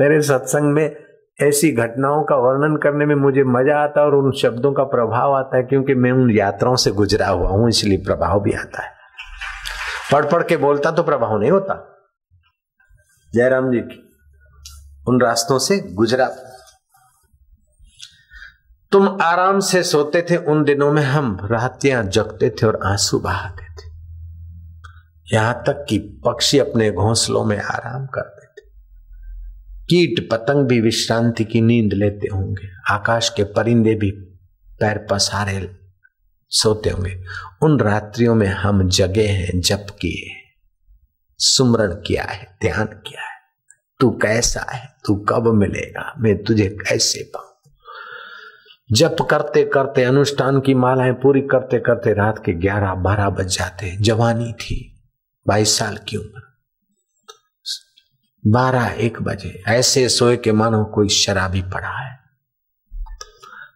[0.00, 0.96] मेरे सत्संग में
[1.38, 5.34] ऐसी घटनाओं का वर्णन करने में मुझे मज़ा आता है और उन शब्दों का प्रभाव
[5.34, 8.90] आता है, क्योंकि मैं उन यात्राओं से गुजरा हुआ हूँ, इसलिए प्रभाव भी आता है।
[10.12, 11.74] पढ़ पढ़ के बोलता तो प्रभाव नहीं होता।
[13.34, 14.02] जयराम जी की,
[15.08, 16.30] उन रास्तों से गुजरा।
[18.96, 23.64] तुम आराम से सोते थे, उन दिनों में हम रातियाँ जगते थे और आँसू बहाते
[23.64, 23.92] थे।
[25.36, 28.70] यहाँ तक कि पक्षी अपने घोंसलों में आराम करते थे।
[29.84, 34.10] कीट पतंग भी विश्रांति की नींद लेते होंगे। आकाश के परिंदे भी
[34.80, 35.78] पैर पसारे
[36.48, 37.22] सोते होंगे।
[37.62, 40.30] उन रात्रियों में हम जगे हैं, जप किए
[41.38, 43.40] सुमरण किया है, ध्यान किया है।
[44.00, 44.96] तू कैसा है?
[45.06, 46.14] तू कब मिलेगा?
[46.18, 47.45] मैं तुझे कैसे पाऊँ?
[48.92, 53.96] जप करते करते, अनुष्ठान की मालाएँ पूरी करते करते रात के ग्यारह बारह बज जाते
[53.96, 55.02] जवानी थी,
[55.48, 56.42] बाईस साल की उम्र।
[58.46, 62.18] बारह एक बजे, ऐसे सोए के मानो कोई शराबी पड़ा है।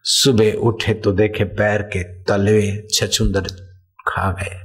[0.03, 3.47] सुबह उठे तो देखे पैर के तलवे छछुंदर
[4.07, 4.59] खा गए।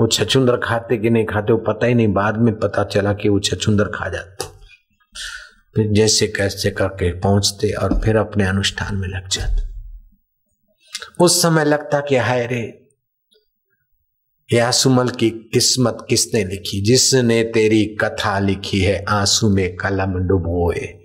[0.00, 3.28] वो छछुंदर खाते कि नहीं खाते, वो पता ही नहीं, बाद में पता चला कि
[3.28, 4.44] वो छछुंदर खा जाते।
[5.74, 9.67] फिर जैसे कैसे करके पहुँचते और फिर अपने अनुष्ठान में लग जाते।
[11.20, 12.88] उस समय लगता कि हाय रे,
[14.52, 16.80] यासुमल की किस्मत किसने लिखी?
[16.80, 20.98] जिसने तेरी कथा लिखी है, आँसू में कलम डुबोए।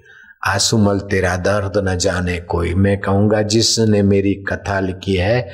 [0.48, 5.50] आसुमल, तेरा दर्द न जाने कोई। मैं कहूँगा, जिसने मेरी कथा लिखी है,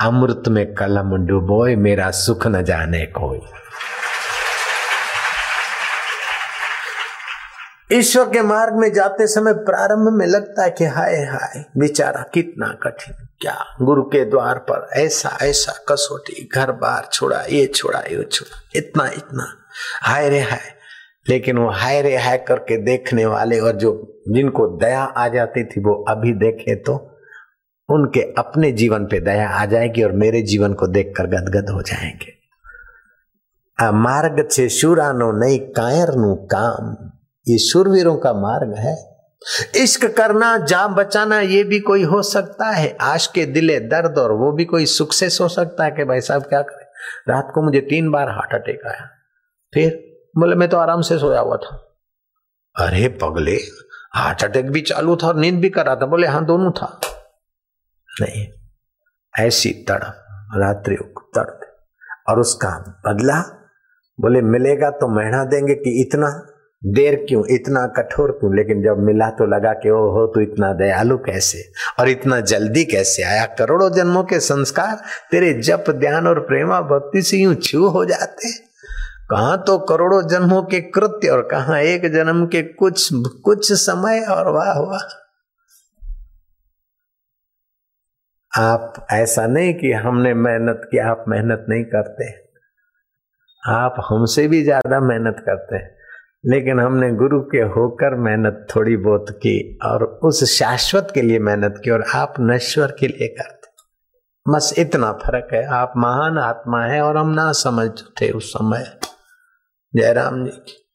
[0.00, 3.38] अमृत में कलम डुबोए, मेरा सुख न जाने कोई।
[7.92, 12.78] ईश्वर के मार्ग में जाते समय प्रारंभ में लगता है कि हाय हाय, बेचारा कितना
[12.82, 18.28] कठिन। क्या गुरु के द्वार पर ऐसा ऐसा कसौटी, घर बार छोड़ा, ये छोड़ा ये
[18.32, 19.46] छोड़ा, इतना इतना।
[20.02, 20.60] हाय रे हाय।
[21.28, 25.80] लेकिन वो हाय रे हाय करके देखने वाले और जो, जिनको दया आ जाती थी,
[25.80, 27.18] वो अभी देखे तो
[27.90, 32.42] उनके अपने जीवन पे दया आ जाएगी और मेरे जीवन को देखकर गदगद हो जाएँगे।
[33.92, 37.11] मार्ग छे शुरानो नहीं कायर नु काम।
[37.48, 39.12] ये शुरवीरों का मार्ग है।
[39.76, 44.32] इश्क करना, जान बचाना, ये भी कोई हो सकता है। आश के दिले दर्द और
[44.32, 46.86] वो भी कोई सुख से सो सकता है कि भाई साहब क्या करें?
[47.34, 49.08] रात को मुझे तीन बार हार्ट अटैक आया।
[49.74, 51.76] फिर बोले, मैं तो आराम से सोया हुआ था।
[52.76, 53.58] अरे पगले
[54.14, 57.00] हार्ट अटैक भी चालू था और नींद भी कर रहा था। बोले हाँ दोनों था।
[58.20, 58.46] नहीं,
[59.38, 60.24] ऐसी तड़प,
[60.56, 60.96] रात्रि
[61.36, 61.60] तड़प।
[62.28, 63.40] और उसका बदला,
[64.20, 66.51] बोले, मिलेगा तो महीना देंगे कि इतना?
[66.82, 67.42] देर क्यों?
[67.50, 68.54] इतना कठोर क्यों?
[68.54, 71.62] लेकिन जब मिला तो लगा कि ओ हो तो इतना दयालु कैसे?
[72.00, 73.44] और इतना जल्दी कैसे आया?
[73.58, 74.96] करोड़ों जन्मों के संस्कार
[75.30, 78.52] तेरे जप, ध्यान और प्रेमा भक्ति से यूँ छू हो जाते।
[79.30, 83.08] कहा तो करोड़ों जन्मों के कृत्य और कहा एक जन्म के कुछ
[83.44, 85.08] कुछ समय और वाह वाह।
[88.52, 92.30] आप, ऐसा नहीं कि हमने मेहनत की आप मेहनत नहीं करते।
[93.62, 96.01] आप हमसे भी ज़्यादा मेहनत करते हैं।
[96.46, 101.74] लेकिन हमने गुरु के होकर मेहनत थोड़ी बहुत की और उस शाश्वत के लिए मेहनत
[101.84, 103.72] की और आप नश्वर के लिए करते।
[104.52, 108.98] बस इतना फ़र्क है। आप महान आत्मा है और हम ना समझ थे उस समय।
[109.96, 110.88] जयराम जी की।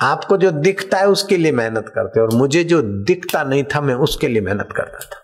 [0.00, 3.94] आपको जो दिखता है उसके लिए मेहनत करते और मुझे जो दिखता नहीं था, मैं
[3.94, 5.21] उसके लिए मेहनत करता था।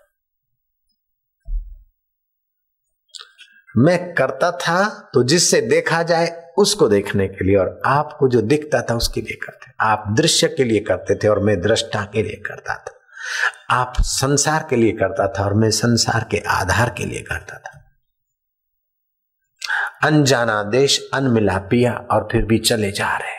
[3.76, 8.82] मैं करता था तो जिससे देखा जाए उसको देखने के लिए और आपको जो दिखता
[8.82, 12.42] था उसके लिए करते। आप दृश्य के लिए करते थे और मैं दृष्टा के लिए
[12.46, 12.94] करता था।
[13.70, 17.74] आप संसार के लिए करता था और मैं संसार के आधार के लिए करता था।
[20.04, 23.36] अनजाना देश अनमिलापिया और फिर भी चले जा रहे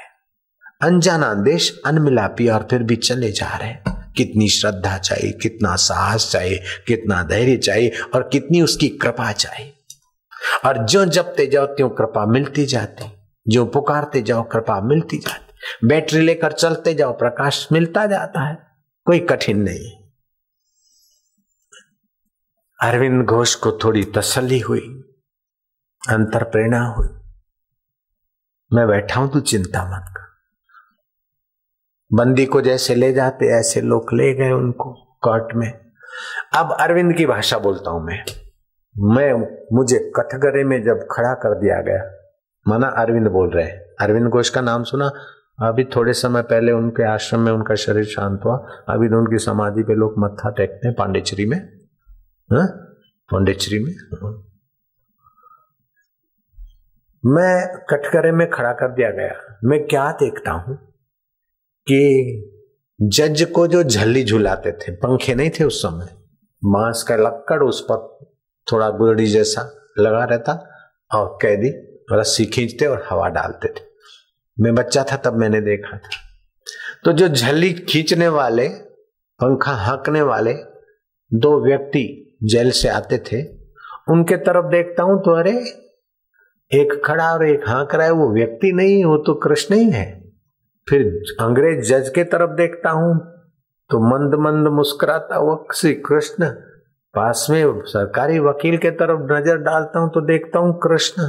[0.82, 3.76] अनजाना देश अनमिलापिया और फिर भी चले जा रहे
[4.18, 9.74] कितनी श्रद्धा चाहिए, कितना साहस चाहिए, कितना धैर्य चाहिए और कितनी उसकी कृपा चाहिए।
[10.66, 13.12] और जो जपते जाओ, त्यों कृपा मिलती जाती।
[13.48, 15.54] जो पुकारते जाओ, कृपा मिलती जाती।
[15.88, 18.58] बैटरी लेकर चलते जाओ, प्रकाश मिलता जाता है।
[19.06, 20.00] कोई कठिन नहीं।
[22.84, 25.04] अरविंद घोष को थोड़ी तसल्ली हुई,
[26.10, 27.08] अंतर प्रेरणा हुई।
[28.74, 30.30] मैं बैठा हूँ तू चिंता मत कर।
[32.14, 35.92] बंदी को जैसे ले जाते, ऐसे लोग ले गए उनको कोर्ट में।
[36.56, 38.49] अब अरविंद की भाषा बोलता हूँ मैं।
[39.02, 39.34] मैं,
[39.74, 42.04] मुझे कठगरे में जब खड़ा कर दिया गया,
[42.68, 43.68] माना अरविंद बोल रहे
[44.02, 45.12] अरविंद घोष का नाम सुना?
[45.62, 48.56] अभी थोड़े समय पहले उनके आश्रम में उनका शरीर शांत हुआ।
[48.90, 51.58] अभी तो उनकी समाधि पे लोग मत्था टेकते हैं पांडेचरी में।
[52.52, 52.68] हाँ?
[53.32, 53.94] पांडेचरी में?
[57.26, 60.78] मैं कटघरे में खड़ा कर दिया गया। मैं क्या देखता हूँ
[61.88, 62.02] कि
[63.02, 66.06] जज को जो झल्ली झुलाते थे, पंखे नहीं थे उस समय
[66.66, 68.29] मांस का लक्कड़ उस पर
[68.72, 69.62] थोड़ा गुदड़ी जैसा
[70.00, 70.54] लगा रहता
[71.12, 71.70] और कैदी
[72.12, 73.84] रस्सी खींचते और हवा डालते थे।
[74.58, 76.10] मैं बच्चा था तब मैंने देखा था।
[77.06, 78.68] तो जो झल्ली खींचने वाले,
[79.40, 80.54] पंखा हाँकने वाले
[81.34, 83.44] दो व्यक्ति जेल से आते थे,
[84.12, 85.52] उनके तरफ़ देखता हूँ तो अरे,
[86.72, 90.32] एक खड़ा और एक हाँक रहा है, वो व्यक्ति नहीं, वो तो कृष्ण ही है।
[90.90, 91.06] फिर
[91.40, 93.18] अंग्रेज़ जज के तरफ़ देखता हूँ
[93.90, 96.46] तो मंद मंद मुस्कुराता वो श्री कृष्ण
[97.14, 101.24] पास में सरकारी वकील के तरफ़ नज़र डालता हूँ तो देखता हूँ कृष्ण,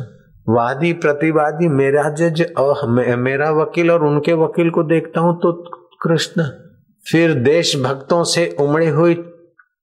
[0.47, 2.87] वादी, प्रतिवादी, मेरा जज और
[3.19, 5.53] मेरा वकील और उनके वकील को देखता हूँ तो
[6.03, 6.43] कृष्ण।
[7.05, 9.15] फिर देश भक्तों से उमड़े हुई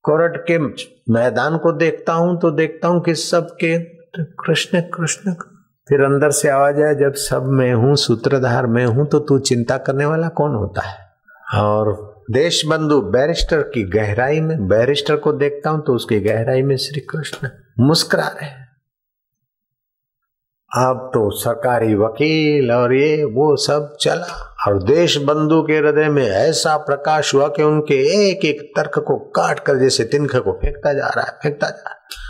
[0.04, 0.58] कोर्ट के
[1.12, 3.78] मैदान को देखता हूँ तो देखता हूँ कि सब के
[4.38, 5.32] कृष्ण कृष्ण।
[5.88, 9.76] फिर अंदर से आवाज़ आया, जब सब मैं हूँ, सूत्रधार मैं हूँ तो तू चिंता
[9.78, 10.96] करने वाला कौन होता है?
[11.60, 11.92] और
[12.30, 17.00] देश बंधु बैरिस्टर की गहराई में, बैरिस्टर को देखता हूँ तो उसकी गहराई में श्री
[17.00, 17.48] कृष्ण
[17.80, 18.50] मुस्कुरा रहे
[20.70, 26.26] अब तो सरकारी वकील और ये, वो सब चला और देश बंधु के हृदय में
[26.26, 27.94] ऐसा प्रकाश हुआ कि उनके
[28.30, 31.82] एक एक तर्क को काट कर जैसे तिनख को फेंकता जा रहा है, फेंकता जा
[31.82, 32.27] रहा है।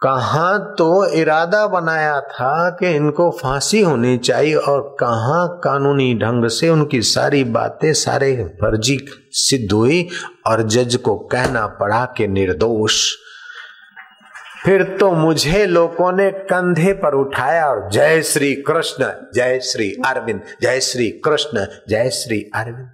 [0.00, 6.68] कहा तो इरादा बनाया था कि इनको फांसी होनी चाहिए और कहा कानूनी ढंग से
[6.68, 8.98] उनकी सारी बातें सारे फर्जी
[9.30, 10.08] सिद्ध हुई
[10.46, 13.12] और जज को कहना पड़ा कि निर्दोष।
[14.64, 20.42] फिर तो मुझे लोगों ने कंधे पर उठाया और जय श्री कृष्ण, जय श्री अरविंद,
[20.62, 22.90] जय श्री कृष्ण, जय श्री अरविंद।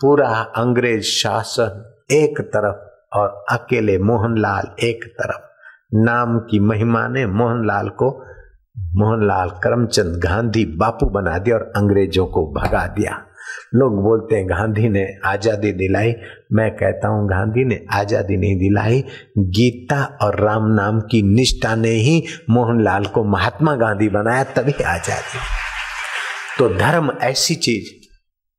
[0.00, 5.45] पूरा अंग्रेज़ शासन एक तरफ़ और अकेले मोहनलाल एक तरफ़।
[6.04, 8.22] नाम की महिमा ने मोहनलाल को,
[8.96, 13.22] मोहनलाल करमचंद गांधी बापू बना दिया और अंग्रेज़ों को भगा दिया।
[13.74, 16.14] लोग बोलते हैं, गांधी ने आज़ादी दिलाई।
[16.52, 19.04] मैं कहता हूँ, गांधी ने आज़ादी नहीं दिलाई।
[19.38, 25.38] गीता और राम नाम की निष्ठा ने ही मोहनलाल को महात्मा गांधी बनाया, तभी आज़ादी।
[26.58, 28.06] तो धर्म ऐसी चीज़,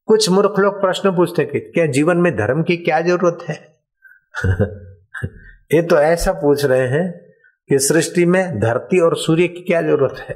[0.05, 3.77] कुछ मूर्ख लोग प्रश्न पूछते कि क्या जीवन में धर्म की क्या ज़रूरत है?
[5.73, 7.26] ये तो ऐसा पूछ रहे हैं
[7.69, 10.33] कि सृष्टि में धरती और सूर्य की क्या ज़रूरत है?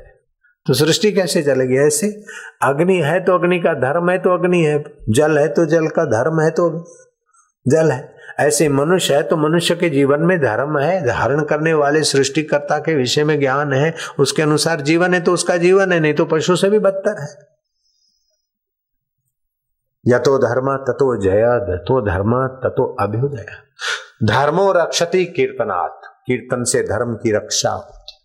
[0.66, 2.08] तो सृष्टि कैसे चलेगी ऐसे
[2.64, 6.06] अग्नि है तो अग्नि का, धर्म है तो अग्नि है, जल है तो जल का,
[6.06, 6.70] धर्म है तो
[7.66, 8.10] जल है।
[8.40, 12.96] ऐसे मनुष्य है तो मनुष्य के जीवन में धर्म है। धारण करने वाले सृष्टिकर्ता के
[12.96, 16.56] विषय में ज्ञान है, उसके अनुसार जीवन है तो उसका जीवन है, नहीं तो पशु
[16.56, 17.28] से भी बदतर है।
[20.06, 22.32] यतो धर्म ततो जय दतो धर्म
[22.64, 23.46] ततो अभ्युदय
[24.24, 28.20] धर्मो रक्षति कीर्तनाथ कीर्तन से धर्म की रक्षा होती।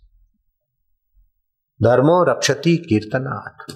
[1.81, 3.73] धर्मो रक्षति कीर्तनाथ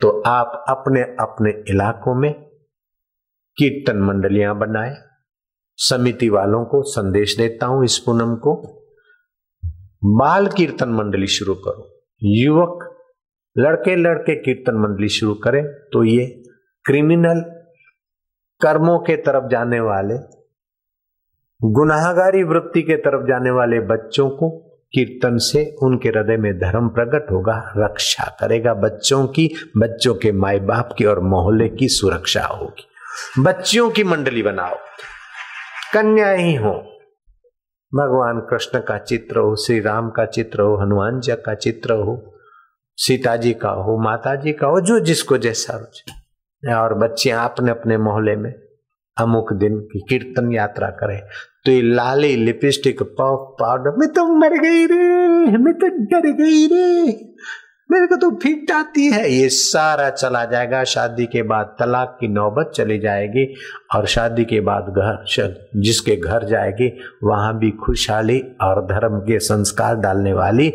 [0.00, 2.32] तो आप अपने अपने इलाकों में
[3.56, 4.94] कीर्तन मंडलियाँ बनाए।
[5.78, 8.54] समिति वालों को संदेश देता हूँ इस पूनम को।
[10.18, 11.88] बाल कीर्तन मंडली शुरू करो।
[12.22, 12.84] युवक,
[13.56, 16.26] लड़के लड़के कीर्तन मंडली शुरू करें तो ये
[16.84, 17.40] क्रिमिनल
[18.60, 20.18] कर्मों के तरफ़ जाने वाले
[21.64, 24.50] गुनाहगारी वृत्ति के तरफ़ जाने वाले बच्चों को
[24.92, 30.58] कीर्तन से उनके हृदय में धर्म प्रकट होगा, रक्षा करेगा। बच्चों की, बच्चों के माए
[30.58, 32.86] बाप की और मोहल्ले की सुरक्षा होगी।
[33.42, 34.74] बच्चियों की मंडली बनाओ।
[35.94, 36.72] कन्या ही हो।
[37.94, 42.38] भगवान कृष्ण का चित्र हो, श्री राम का चित्र हो, हनुमान जी का चित्र हो,
[42.96, 47.70] सीता जी का हो, माता जी का हो, जो जिसको जैसा रुचि। और बच्चे अपने
[47.70, 48.65] अपने मोहल्ले में
[49.16, 51.16] अमुक दिन की कीर्तन यात्रा करे।
[51.64, 56.66] तो ये लाली लिपस्टिक पफ पाउडर, मैं तो मर गई रे, मैं तो डर गई
[56.66, 57.12] रे,
[57.90, 62.28] मेरे को तो फिट आती है। ये सारा चला जाएगा। शादी के बाद तलाक की
[62.28, 63.44] नौबत चली जाएगी
[63.94, 65.24] और शादी के बाद घर
[65.76, 66.88] जिसके घर जाएगी,
[67.24, 70.72] वहाँ भी खुशहाली और धर्म के संस्कार डालने वाली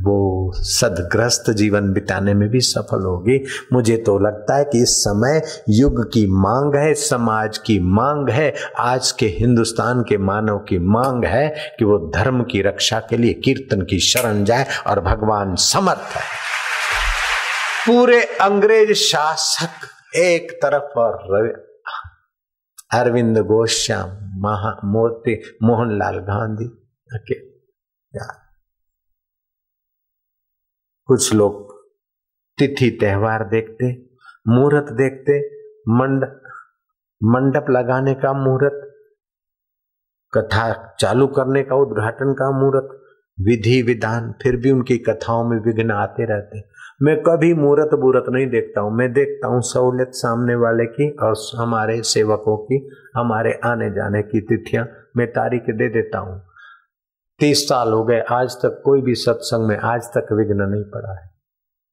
[0.00, 5.42] वो सदग्रस्त जीवन बिताने में भी सफल होगी। मुझे तो लगता है कि इस समय
[5.68, 11.24] युग की मांग है, समाज की मांग है, आज के हिंदुस्तान के मानव की मांग
[11.24, 16.16] है कि वो धर्म की रक्षा के लिए कीर्तन की शरण जाए और भगवान समर्थ
[16.16, 16.42] है।
[17.86, 21.48] पूरे अंग्रेज़ शासक एक तरफ़ और
[22.92, 24.08] अरविंद घोषाम
[24.40, 26.66] महा मोती मोहनलाल गांधी
[27.16, 27.34] के
[31.12, 31.84] कुछ लोग
[32.58, 33.92] तिथि त्योहार देखते,
[34.48, 35.38] मुहूर्त देखते,
[35.88, 36.24] मंड,
[37.22, 38.94] मंडप लगाने का मुहूर्त,
[40.36, 42.88] कथा चालू करने का, उद्घाटन का मुहूर्त,
[43.40, 46.62] विधि विधान, फिर भी उनकी कथाओं में विघ्न आते रहते
[47.02, 51.34] मैं कभी मुहूर्त बूरत नहीं देखता हूँ। मैं देखता हूँ सहूलियत सामने वाले की और
[51.56, 54.86] हमारे सेवकों की, हमारे आने जाने की तिथियाँ।
[55.16, 56.51] मैं तारीख दे देता हूँ।
[57.42, 61.12] तीस साल हो गए, आज तक कोई भी सत्संग में आज तक विघ्न नहीं पड़ा
[61.12, 61.30] है।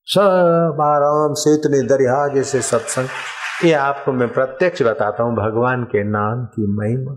[0.07, 6.03] सब आराम से इतने दरिया जैसे सत्संग। ये आपको मैं प्रत्यक्ष बताता हूँ, भगवान के
[6.03, 7.15] नाम की महिमा।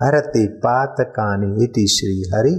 [0.00, 2.54] हरति पात कानी इति श्री हरि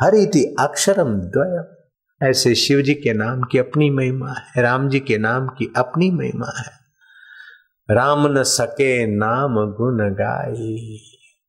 [0.00, 5.00] हरि इति अक्षरम द्वय ऐसे शिव जी के नाम की अपनी महिमा है, राम जी
[5.00, 10.98] के नाम की अपनी महिमा है। राम न सके नाम गुण गाई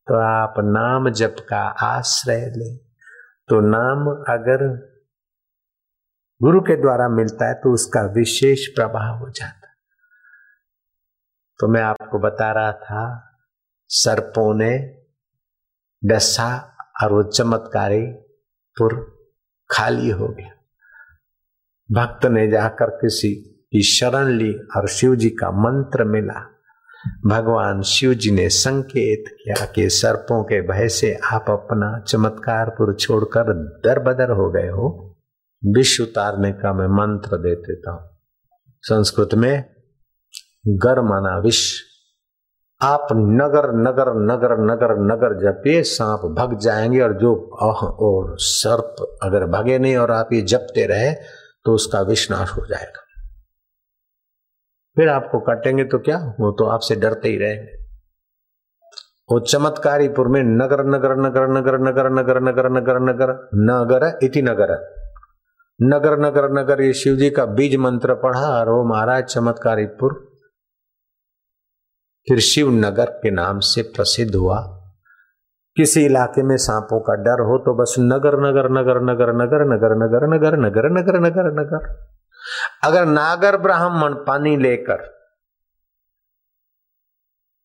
[0.06, 2.74] तो आप नाम जप का आश्रय ले।
[3.48, 4.66] तो नाम अगर
[6.40, 9.70] गुरु के द्वारा मिलता है तो उसका विशेष प्रभाव हो जाता
[11.60, 13.02] तो मैं आपको बता रहा था,
[13.90, 14.72] सर्पों ने
[16.02, 16.48] डसा
[17.02, 18.02] और वो चमत्कारी
[18.76, 18.94] पुर
[19.70, 20.50] खाली हो गया।
[21.90, 23.32] भक्त ने जाकर किसी
[23.72, 26.40] की शरण ली और शिव जी का मंत्र मिला।
[27.26, 32.94] भगवान शिव जी ने संकेत किया कि सर्पों के भय से आप अपना चमत्कार पुर
[32.94, 33.52] छोड़कर
[33.86, 35.16] दर बदर हो गए हो।
[35.64, 38.10] विष उतारने का मैं मंत्र दे देता हूँ।
[38.82, 39.64] संस्कृत में
[40.68, 41.80] गर माना विष
[42.82, 49.18] आप नगर नगर नगर नगर नगर जपिए सांप भग जाएँगे और जो अह और सर्प
[49.22, 51.12] अगर भगे नहीं और आप ये जपते रहे
[51.64, 53.02] तो उसका विषनाश हो जाएगा।
[54.96, 57.80] फिर आपको काटेंगे तो क्या वो तो आपसे डरते ही रहेंगे
[59.30, 63.32] वो चमत्कारीपुर में नगर नगर नगर नगर नगर नगर नगर नगर नगर
[63.62, 64.72] नगर इति नगर
[65.80, 70.14] नगर नगर नगर ये शिव जी का बीज मंत्र पढ़ा और वो महाराज चमत्कारीपुर
[72.28, 74.60] फिर शिव नगर के नाम से प्रसिद्ध हुआ
[75.76, 79.94] किसी इलाके में सांपों का डर हो तो बस नगर नगर नगर नगर नगर नगर
[79.96, 81.86] नगर नगर नगर नगर नगर नगर
[82.84, 85.10] अगर नागर ब्राह्मण पानी लेकर,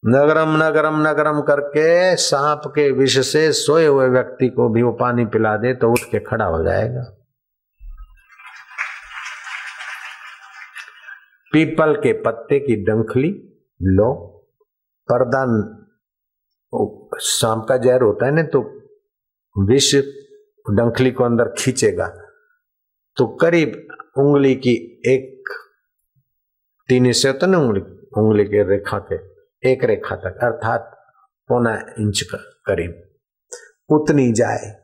[0.04, 5.26] नगरम नगरम नगरम करके सांप के विष से सोए हुए व्यक्ति को भी वो पानी
[5.26, 7.04] पिला दे तो उठ के खड़ा हो जाएगा।
[11.54, 13.30] पीपल के पत्ते की डंखली
[13.82, 14.14] लो।
[15.10, 15.44] पर्दा
[17.22, 18.62] सांप का जहर होता है ना तो
[19.56, 19.94] विष
[20.66, 22.08] डंखली को अंदर खींचेगा।
[23.18, 23.87] तो करीब
[24.18, 25.44] उंगली की एक
[26.90, 27.82] तीन से होता ना उंगली?
[28.18, 29.16] उंगली के रेखा के
[29.72, 30.98] एक रेखा तक, अर्थात
[31.48, 33.02] पौना इंच का करीब।
[33.90, 34.76] उतनी जाए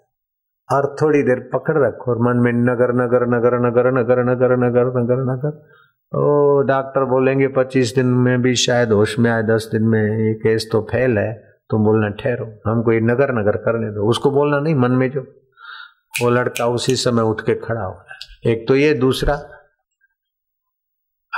[0.71, 4.99] और थोड़ी देर पकड़ रखो और मन में नगर नगर नगर नगर नगर नगर नगर
[5.01, 5.69] नगर नगर।
[6.17, 10.33] ओ, डॉक्टर बोलेंगे पच्चीस दिन में भी शायद होश में आए, दस दिन में ये
[10.33, 14.59] केस तो फेल है, तुम बोलना ठहरो। हमको ये नगर नगर करने दो। उसको बोलना
[14.59, 15.21] नहीं, मन में जो
[16.21, 17.99] वो लड़का उसी समय उठ के खड़ा हो
[18.45, 19.41] एक तो ये, दूसरा,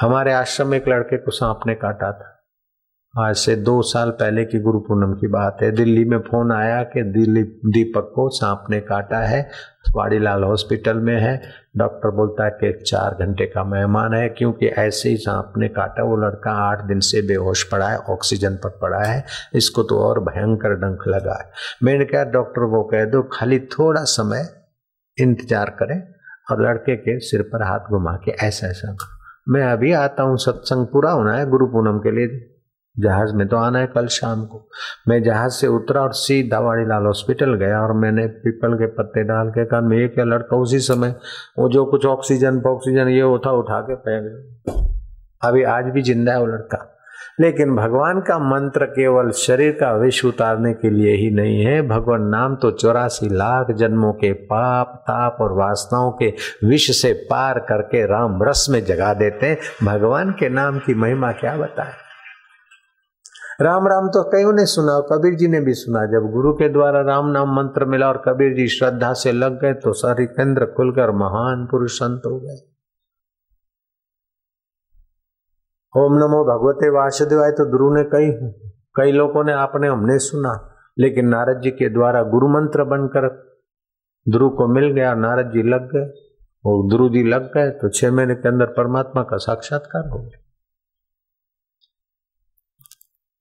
[0.02, 2.32] हमारे आश्रम में एक लड़के को सांप ने काटा था।
[3.28, 6.84] आज से दो साल पहले की गुरु पूनम की बात है। दिल्ली में फ़ोन आया
[6.84, 9.50] कि दिल्ली दीपक को सांप ने काटा है,
[9.96, 11.42] वाड़ीलाल हॉस्पिटल में है।
[11.78, 16.04] डॉक्टर बोलता है कि चार घंटे का मेहमान है, क्योंकि ऐसे ही सांप ने काटा।
[16.04, 20.20] वो लड़का आठ दिन से बेहोश पड़ा है, ऑक्सीजन पर पड़ा है। इसको तो और
[20.20, 21.52] भयंकर डंक लगा है।
[21.84, 24.65] मैंने कहा, डॉक्टर वो कह दो, खाली थोड़ा समय
[25.18, 26.02] इंतज़ार करें
[26.52, 28.96] और लड़के के सिर पर हाथ घुमा के ऐसा ऐसा
[29.50, 32.52] मैं अभी आता हूँ, सत्संग पूरा होना है गुरु पूनम के लिए।
[32.96, 34.62] जहाज़ में तो आना है कल शाम को।
[35.08, 39.50] मैं जहाज़ से उतरा और सीधा वाड़ीलाल हॉस्पिटल गया और मैंने पीपल के पत्ते डाल
[39.50, 41.16] के कहा मैं क्या लड़का उसी समय,
[41.60, 44.84] वो जो कुछ ऑक्सीजन ऑक्सीजन ये उठा उठा के फेंक
[45.42, 46.78] अभी आज भी ज़िंदा है वो लड़का।
[47.40, 52.22] लेकिन भगवान का मंत्र केवल शरीर का विष उतारने के लिए ही नहीं है। भगवान
[52.22, 56.30] नाम तो चौरासी लाख जन्मों के पाप, ताप और वासनाओं के
[56.68, 61.32] विष से पार करके राम रस में जगा देते हैं। भगवान के नाम की महिमा
[61.32, 61.94] क्या बताए?
[63.62, 67.02] राम राम तो कई ने सुना, कबीर जी ने भी सुना। जब गुरु के द्वारा
[67.02, 71.12] राम नाम मंत्र मिला और कबीर जी श्रद्धा से लग गए तो सारी केंद्र खुलकर
[71.12, 72.75] महान पुरुष संत हो गए।
[75.96, 78.32] ओम नमो भगवते वासुदेवाय। तो गुरु ने कई
[78.96, 80.54] कई लोगों ने आपने हमने सुना,
[80.98, 83.28] लेकिन नारद जी के द्वारा गुरु मंत्र बनकर
[84.26, 86.06] ध्रुव को मिल गया, नारद जी लग गए।
[86.66, 90.40] और ध्रुव जी लग गए तो छह महीने के अंदर परमात्मा का साक्षात्कार हो गया।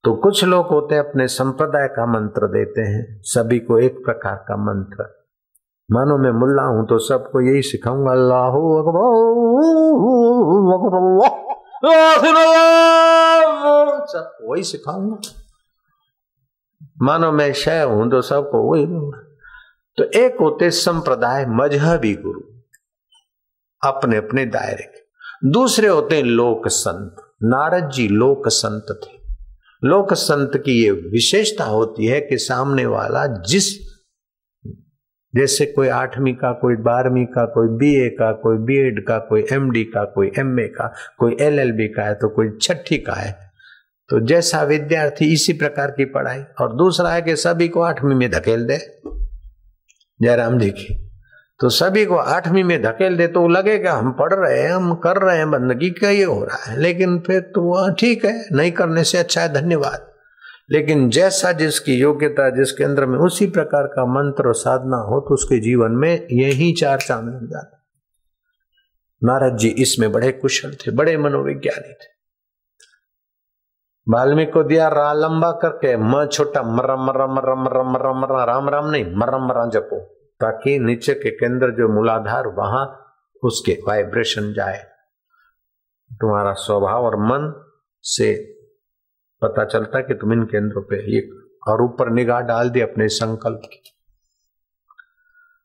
[0.04, 4.56] तो कुछ लोग होते अपने संप्रदाय का मंत्र देते हैं, सभी को एक प्रकार का
[4.64, 5.04] मंत्र।
[5.88, 8.48] मानो मैं मुल्ला हूँ तो सबको यही सिखाऊँगा अल्लाह
[14.42, 15.30] वही सिखाऊँगा
[17.02, 19.18] मानो मैं शय हूँ तो सबको वही दूँगा
[19.96, 22.40] तो एक होते संप्रदाय मजहबी गुरु,
[23.90, 25.04] अपने अपने दायरे के।
[25.50, 29.12] दूसरे होते लोक संत। नारद जी लोक संत थे।
[29.84, 33.93] लोक संत की ये विशेषता होती है कि सामने वाला जिस
[35.34, 39.84] जैसे कोई आठवीं का, कोई बारहवीं का, कोई बीए का, कोई बीएड का, कोई एमडी
[39.84, 43.32] का, कोई एमए का, कोई एलएलबी का है तो कोई छठी का है।
[44.10, 48.30] तो जैसा विद्यार्थी इसी प्रकार की पढ़ाई और दूसरा है कि सभी को आठवीं में
[48.30, 48.78] धकेल दे।
[50.20, 50.94] जयराम जी की
[51.60, 55.16] तो सभी को आठवीं में धकेल दे तो लगेगा हम पढ़ रहे हैं, हम कर
[55.16, 59.04] रहे हैं, बंदगी का ये हो रहा है, लेकिन फिर तो ठीक है, नहीं करने
[59.04, 60.06] से अच्छा है, धन्यवाद।
[60.70, 65.34] लेकिन जैसा जिसकी योग्यता जिस अंदर में उसी प्रकार का मंत्र और साधना हो तो
[65.34, 67.74] उसके जीवन में यही चार चाँद लग जाते
[69.26, 72.14] नारद जी इसमें बड़े कुशल थे, बड़े मनोविज्ञानी थे।
[74.08, 78.90] वाल्मीकि को दिया रा लंबा करके, म छोटा मरम मरम मरम मरम मरम राम राम
[78.90, 80.00] नहीं मरम मरा जपो,
[80.40, 84.86] ताकि नीचे के केंद्र जो मूलाधार, वहाँ उसके वाइब्रेशन जाए।
[86.12, 87.70] तुम्हारा स्वभाव और मन
[88.02, 88.53] से
[89.44, 91.28] पता चलता कि तुम इन केंद्रों पे ये
[91.68, 93.90] और ऊपर निगाह डाल दी अपने संकल्प की।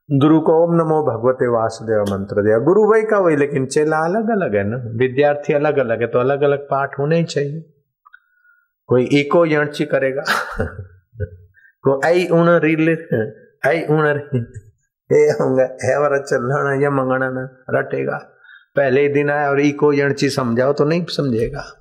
[0.09, 4.29] गुरु को ओम नमो भगवते वासुदेव मंत्र दिया। गुरु वही का वही, लेकिन चेला अलग
[4.29, 4.77] अलग है ना?
[4.97, 7.61] विद्यार्थी अलग अलग है तो अलग अलग पाठ होने ही चाहिए।
[8.89, 10.23] कोई इको यणची करेगा?
[11.83, 12.89] को आई उण रील
[13.67, 14.17] आई उणर
[15.11, 15.21] हे
[16.21, 18.17] चलना या मंगना न, रटेगा।
[18.75, 21.78] पहले ही दिन आया और इको यणची समझाओ तो नहीं समझेगा।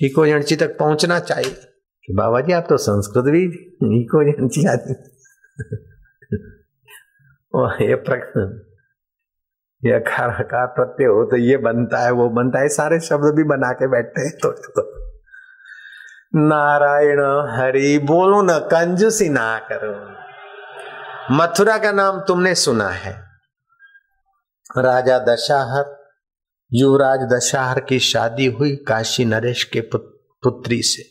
[0.00, 1.68] इको यणची तक पहुँचना चाहिए।
[2.06, 3.44] कि बाबा जी आप तो संस्कृत भी
[4.00, 4.92] इको यणची आती
[7.82, 7.94] ये
[9.92, 13.72] ये कार प्रत्यय हो तो ये बनता है वो बनता है सारे शब्द भी बना
[13.72, 15.02] के बैठते हैं तो, तो।
[16.36, 20.12] नारायण हरि बोलो न कंजूसी ना करो।
[21.34, 23.24] मथुरा का नाम तुमने सुना है।
[24.78, 26.01] राजा दशाहर
[26.74, 31.02] युवराज दशाहर की शादी हुई काशी नरेश के पुत्री से।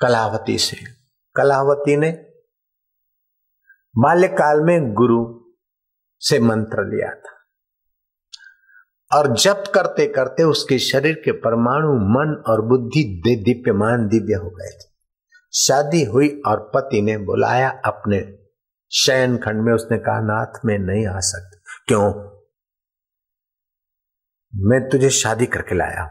[0.00, 0.76] कलावती से।
[1.36, 2.10] कलावती ने
[3.98, 5.40] बाल्यकाल में गुरु
[6.18, 7.40] से मंत्र लिया था।
[9.18, 14.70] और जप करते करते उसके शरीर के परमाणु मन और बुद्धि दीप्यमान दिव्य हो गए
[14.70, 14.90] थे।
[15.54, 18.38] शादी हुई और पति ने बुलाया अपने
[18.92, 22.39] शयन खंड में। उसने कहा, नाथ में नहीं आ सकते। क्यों?
[24.54, 26.06] मैं तुझे शादी करके लाया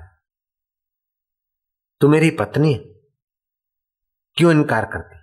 [2.02, 2.74] तू मेरी पत्नी
[4.38, 5.18] क्यों इनकार करती?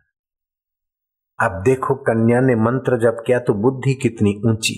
[1.38, 4.76] अब देखो कन्या ने मंत्र जब किया तो बुद्धि कितनी ऊँची।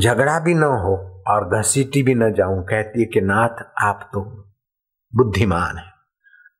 [0.00, 0.94] झगड़ा भी न हो
[1.28, 4.20] और घसीटी भी न जाऊँ, कहती है कि नाथ, आप तो
[5.12, 5.90] बुद्धिमान है।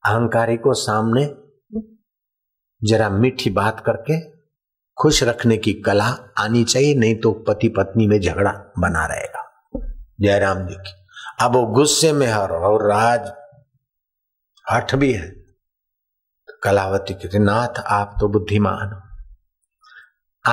[0.07, 1.25] अहंकारी को सामने
[2.83, 4.21] जरा मीठी बात करके
[4.99, 6.09] खुश रखने की कला
[6.39, 9.44] आनी चाहिए, नहीं तो पति पत्नी में झगड़ा बना रहेगा।
[10.21, 11.07] जयराम जी की।
[11.41, 13.33] अब वो गुस्से में हर और राज
[14.73, 15.31] हठ भी है।
[16.49, 19.01] तो कलावती कहते, नाथ, आप तो बुद्धिमान हो।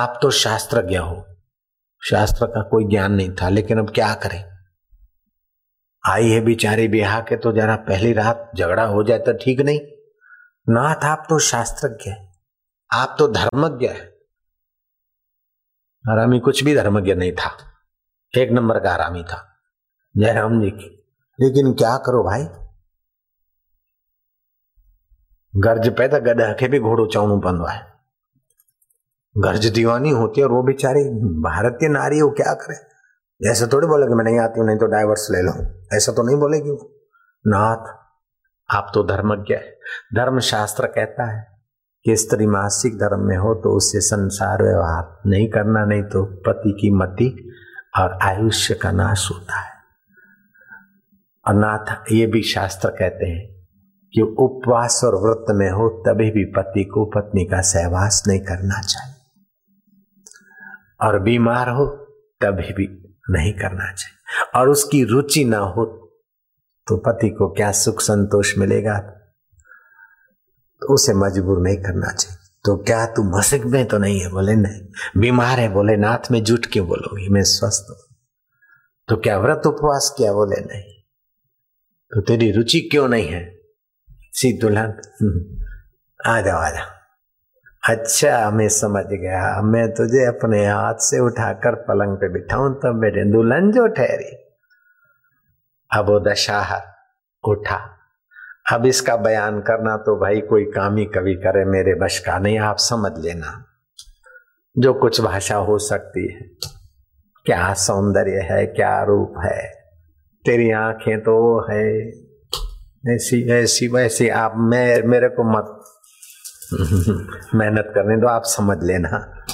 [0.00, 1.28] आप तो शास्त्रज्ञ हो।
[2.10, 4.52] शास्त्र का कोई ज्ञान नहीं था, लेकिन अब क्या करें?
[6.06, 9.80] आई है बिचारी ब्याह के तो जरा पहली रात झगड़ा हो जाए तो ठीक नहीं।
[10.68, 12.32] नाथ, आप तो शास्त्रज्ञ है।
[12.92, 14.18] आप तो धर्मज्ञ है।
[16.10, 17.56] आरामी कुछ भी धर्मज्ञ नहीं था।
[18.38, 19.51] एक नंबर का आरामी था।
[20.14, 20.88] जयराम जी की।
[21.38, 22.44] लेकिन क्या करो भाई?
[25.54, 27.80] गर्ज पे तो गॾ खे बि घोड़ो चवणो पवंदो आहे
[29.36, 31.02] गर्ज दीवानी होती है और वो बेचारी
[31.42, 32.74] भारतीय नारी हो, क्या करे?
[33.40, 35.52] ऐसा थोड़ी बोलेगी मैं नहीं आती हूँ, नहीं तो डाइवर्स ले लो।
[35.96, 36.90] ऐसा तो नहीं बोलेगी वो
[37.44, 37.86] नाथ,
[38.68, 39.78] आप तो धर्मज्ञ है।
[40.16, 41.40] धर्म शास्त्र कहता है
[42.06, 46.76] कि स्त्री मासिक धर्म में हो तो उससे संसार व्यवहार नहीं करना, नहीं तो पति
[46.80, 47.28] की मति
[47.98, 49.71] और आयुष्य का नाश होता है।
[51.48, 53.66] और नाथ ये भी शास्त्र कहते हैं
[54.14, 58.80] कि उपवास और व्रत में हो, तभी भी पति को, पत्नी का सहवास नहीं करना
[58.80, 59.14] चाहिए।
[61.06, 61.86] और बीमार हो,
[62.40, 65.98] तभी भी नहीं करना चाहिए। और उसकी रुचि ना हो
[66.88, 68.98] तो पति को क्या सुख संतोष मिलेगा?
[70.80, 74.30] तो उसे मजबूर नहीं करना चाहिए। तो क्या तू मसिक में तो नहीं है?
[74.30, 74.82] बोले, नहीं।
[75.20, 77.28] बीमार है, बोले, नाथ में जुट क्यों बोलोगी?
[77.28, 78.16] मैं स्वस्थ हूँ।
[79.08, 80.32] तो क्या व्रत उपवास किया?
[80.32, 80.91] बोले, नहीं।
[82.14, 83.58] तो तेरी रुचि क्यों नहीं है?
[84.32, 84.88] सी दुल्हन
[86.26, 86.86] आ जाओ आ जाओ
[87.90, 93.24] अच्छा मैं समझ गया। मैं तुझे अपने हाथ से उठाकर पलंग पे बिठाऊं तब मेरे
[93.24, 94.36] दुल्हन जो ठहरी।
[95.94, 96.82] अब वो दशाहर
[97.44, 97.98] उठा।
[98.72, 102.58] अब इसका बयान करना तो भाई कोई काम ही कभी करे, मेरे बश का नहीं,
[102.58, 103.64] आप समझ लेना।
[104.78, 106.40] जो कुछ भाषा हो सकती है।
[107.46, 109.81] क्या सौंदर्य है, क्या रूप है?
[110.44, 112.08] तेरी आँखें तो है।
[113.14, 115.84] ऐसी ऐसी, वैसी आप मैं, मेरे को मत
[117.54, 119.44] मेहनत करने दो, आप समझ लेना।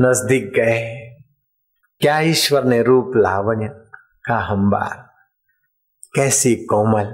[0.00, 1.16] नज़दीक गए।
[2.00, 3.68] क्या ईश्वर ने रूप लावण्य
[4.28, 5.10] का हमबार
[6.14, 7.04] कैसी कोमल।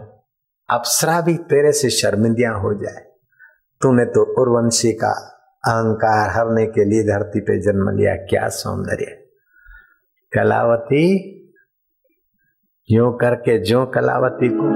[0.70, 3.04] अप्सरा भी तेरे से शर्मिंदियाँ हो जाए।
[3.80, 5.28] तूने तो उर्वंशी का
[5.64, 9.04] अहंकार हरने के लिए धरती पे जन्म लिया। क्या सौंदर्य।
[10.32, 11.38] कलावती
[12.89, 14.70] यो करके जो कलावती को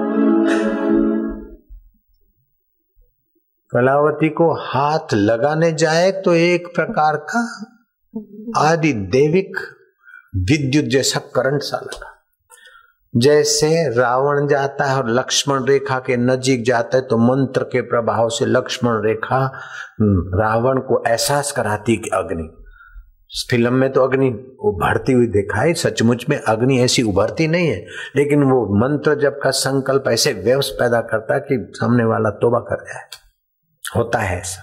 [3.73, 7.41] कलावती को हाथ लगाने जाए तो एक प्रकार का
[8.59, 9.57] आदि देविक
[10.51, 12.13] विद्युत जैसा करंट सा लगा।
[13.15, 18.29] जैसे रावण जाता है और लक्ष्मण रेखा के नजीक जाता है तो मंत्र के प्रभाव
[18.29, 19.45] से लक्ष्मण रेखा
[20.41, 22.49] रावण को एहसास कराती कि अग्नि।
[23.51, 28.43] फ़िल्म में तो अग्नि उभरती हुई दिखाई सचमुच में अग्नि ऐसी उभरती नहीं है लेकिन
[28.43, 32.85] वो मंत्र जब का संकल्प ऐसे व्यवस पैदा करता है कि सामने वाला तोबा कर
[32.85, 33.03] जाए
[33.97, 34.63] होता है ऐसा।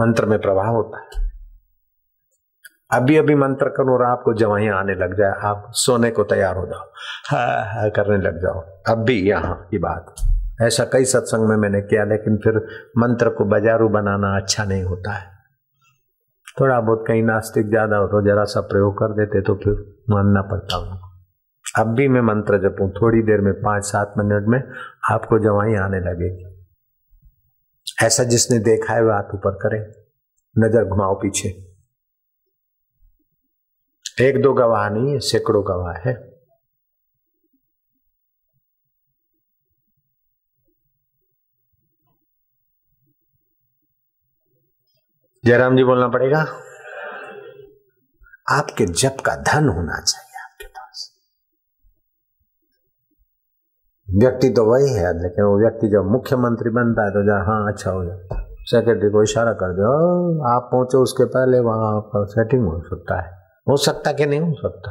[0.00, 1.30] मंत्र में प्रभाव होता है।
[2.90, 6.66] अभी अभी मंत्र करो और आपको जवाइयाँ आने लग जाए। आप सोने को तैयार हो
[6.66, 6.92] जाओ।
[7.26, 10.14] हा, हा करने लग जाओ। अब भी यहाँ की बात।
[10.62, 12.56] ऐसा कई सत्संग में मैंने किया लेकिन फिर
[12.98, 15.37] मंत्र को बाजारू बनाना अच्छा नहीं होता है।
[16.60, 19.74] थोड़ा बहुत कहीं नास्तिक ज़्यादा हो तो जरा सा प्रयोग कर देते तो फिर
[20.10, 21.06] मानना पड़ता उनको।
[21.80, 24.58] अब भी मैं मंत्र जपूं, थोड़ी देर में, पाँच सात मिनट में,
[25.10, 26.46] आपको जवाई आने लगेगी।
[28.06, 29.78] ऐसा जिसने देखा है वह हाथ ऊपर करे,
[30.56, 31.48] नज़र घुमाओ पीछे।
[34.20, 36.14] एक दो गवाह नहीं है, सैकड़ों गवाह है।
[45.48, 46.40] जयराम जी बोलना पड़ेगा।
[48.50, 51.10] आपके जप का धन होना चाहिए आपके पास।
[54.10, 57.90] व्यक्ति तो वही है, लेकिन वो व्यक्ति जब मुख्यमंत्री बनता है तो जा हाँ अच्छा
[57.90, 62.68] हो जाता है। सेक्रेटरी को इशारा कर दो आप पहुंचो उसके पहले, वहाँ आपका सेटिंग
[62.68, 63.38] हो सकता है।
[63.68, 64.90] हो सकता कि नहीं हो सकता?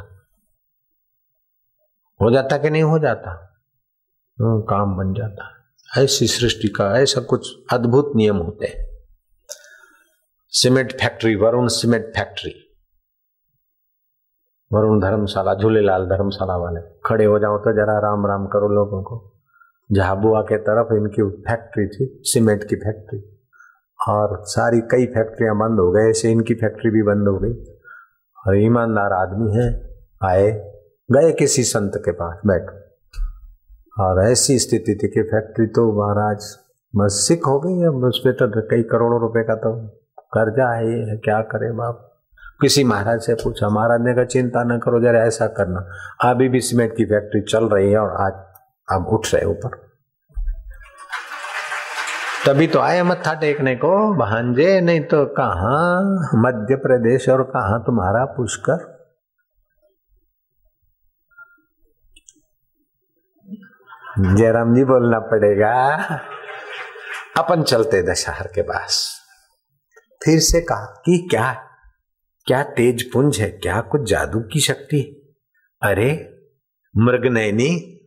[2.22, 3.34] हो जाता कि नहीं हो जाता?
[4.32, 8.97] तो काम बन जाता है। ऐसी सृष्टि का, ऐसा कुछ अद्भुत नियम होते हैं।
[10.50, 12.78] Cement factory, Varun cement factory.
[14.72, 19.40] Varun धर्मशाला, झूलेलाल धर्मशाला वाले। खड़े हो जाओ तो जरा राम राम करो लोगों को।
[19.92, 23.40] झाबुआ के तरफ़ इनकी फैक्ट्री थी, सीमेंट की फैक्ट्री।
[24.08, 27.52] और सारी कई फैक्ट्रियाँ बंद हो गए, ऐसे इनकी फैक्ट्री भी बंद हो गई।
[28.46, 30.50] और ईमानदार आदमी है, आए,
[31.10, 32.70] गए किसी संत के पास, बैठ।
[34.00, 36.56] और ऐसी स्थिति थी कि फैक्ट्री तो महाराज
[36.96, 39.97] मस्सिक हो गई है उस पर तो कई करोड़ों रुपए का तो
[40.32, 42.04] कर्जा है क्या करे बाप?
[42.60, 45.90] किसी महाराज से पूछा, महाराज ने कहा चिंता न करो, जरा ऐसा करना।
[46.30, 48.32] अभी भी सीमेंट की फैक्ट्री चल रही है और आज
[48.92, 49.88] अब उठ रहे ऊपर।
[52.46, 56.00] तभी तो आए मत्था टेकने को भांजे नहीं तो कहा?
[56.34, 58.98] मध्य प्रदेश और कहा तुम्हारा पुष्कर?
[64.34, 65.94] जयराम जी बोलना पड़ेगा।
[67.36, 69.20] अपन चलते दशहर के पास।
[70.24, 71.52] फिर से कहा, कि क्या
[72.46, 73.50] क्या तेज पुंज है?
[73.50, 75.14] क्या कुछ जादू की शक्ति
[75.82, 76.34] अरे,
[76.96, 78.00] मृगनयनी,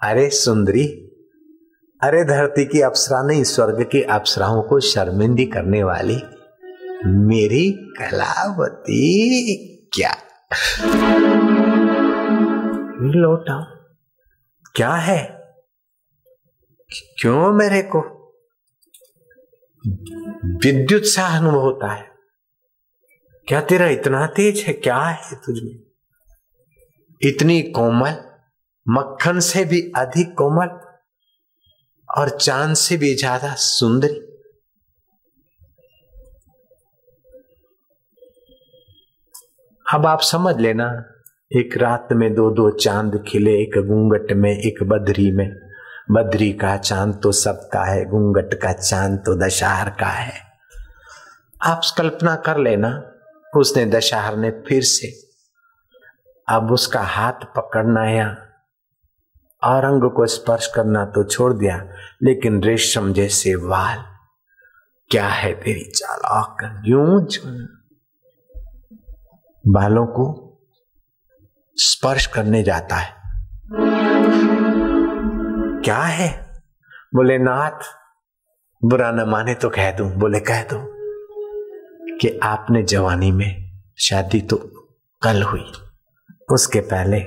[0.00, 0.86] अरे सुंदरी,
[2.02, 6.22] अरे धरती की अप्सरा नहीं, स्वर्ग की अप्सराओं को शर्मिंदी करने वाली
[7.06, 8.96] मेरी कलावती
[9.94, 10.16] क्या?
[13.00, 13.74] लौटा
[14.74, 15.42] क्या है?
[17.20, 18.15] क्यों मेरे को?
[19.86, 22.04] विद्युत सा अनुभव होता है।
[23.48, 24.72] क्या तेरा इतना तेज है?
[24.72, 25.74] क्या है तुझमें
[27.22, 28.14] इतनी कोमल,
[28.86, 30.68] मक्खन से भी अधिक कोमल
[32.08, 34.22] और चाँद से भी ज़्यादा सुंदरी।
[39.86, 40.88] अब आप समझ लेना,
[41.50, 45.65] एक रात में दो दो चाँद खिले, एक घूंघट में, एक बदरी में।
[46.08, 50.40] बद्री का चाँद तो सबका है, घूंघट का चाँद तो दशहर का है।
[51.62, 52.90] आप कल्पना कर लेना,
[53.52, 55.08] उसने दशहर ने फिर से,
[56.48, 58.26] अब उसका हाथ पकड़ना या
[59.62, 61.76] और अंग को स्पर्श करना तो छोड़ दिया,
[62.22, 64.04] लेकिन रेशम जैसे वाल,
[65.10, 67.26] क्या है तेरी चालाक यूँ
[69.64, 70.26] बालों को
[71.76, 74.15] स्पर्श करने जाता है।
[75.86, 76.62] क्या है?
[77.14, 77.80] बोले, नाथ,
[78.84, 80.92] बुरा न माने तो कह दूँ। बोले, कह दो
[82.16, 84.56] कि आपने जवानी में शादी तो
[85.22, 85.72] कल हुई।
[86.52, 87.20] उसके पहले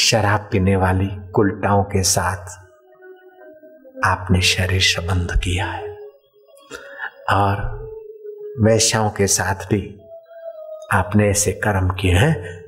[0.00, 2.66] शराब पीने वाली कुलटाओं के साथ
[4.04, 5.96] आपने शरीर संबंध किया है।
[7.32, 7.86] और
[8.60, 10.00] वैश्याओं के साथ भी
[10.92, 12.62] आपने ऐसे कर्म किए हैं।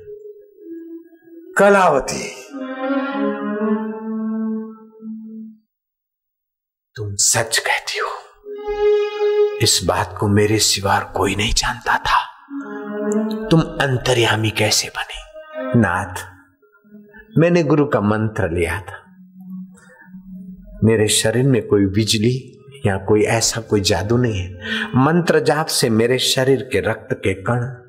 [1.57, 2.48] कलावती।
[6.99, 8.07] तुम सच कहती हो।
[9.61, 12.25] इस बात को मेरे सिवार कोई नहीं जानता था।
[13.47, 15.23] तुम अंतर्यामी कैसे बने?
[15.79, 16.15] नाथ,
[17.37, 19.15] मैंने गुरु का मंत्र लिया था।
[20.83, 24.53] मेरे शरीर में कोई बिजली या कोई ऐसा कोई जादू नहीं है।
[24.95, 27.88] मंत्र जाप से मेरे शरीर के रक्त के कण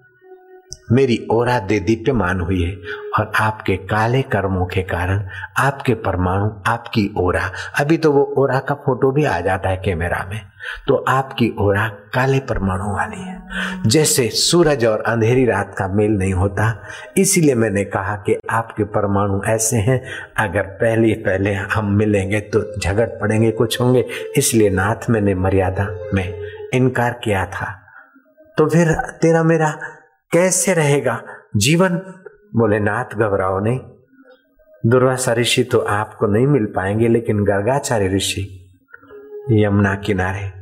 [0.92, 2.74] मेरी ओरा दे दीप्यमान हुई है
[3.18, 5.24] और आपके काले कर्मों के कारण
[5.58, 10.24] आपके परमाणु आपकी ओरा। अभी तो वो ओरा का फ़ोटो भी आ जाता है कैमरा
[10.30, 10.40] में।
[10.86, 13.38] तो आपकी ओरा काले परमाणु वाली है।
[13.86, 16.82] जैसे सूरज और अंधेरी रात का मेल नहीं होता,
[17.16, 20.00] इसीलिए मैंने कहा कि आपके परमाणु ऐसे हैं।
[20.38, 24.04] अगर पहले पहले हम मिलेंगे तो झगड़ पड़ेंगे, कुछ होंगे।
[24.36, 26.40] इसलिए नाथ मैंने मर्यादा में
[26.74, 27.76] इनकार किया था।
[28.58, 29.74] तो फिर तेरा मेरा
[30.32, 31.22] कैसे रहेगा?
[31.56, 31.88] जीवन?
[32.56, 33.80] बोले, नाथ घबराओ नहीं।
[34.86, 38.72] दुर्वासा ऋषि तो आपको नहीं मिल पाएँगे, लेकिन गर्गाचार्य ऋषि
[39.50, 40.52] यमुना किनारे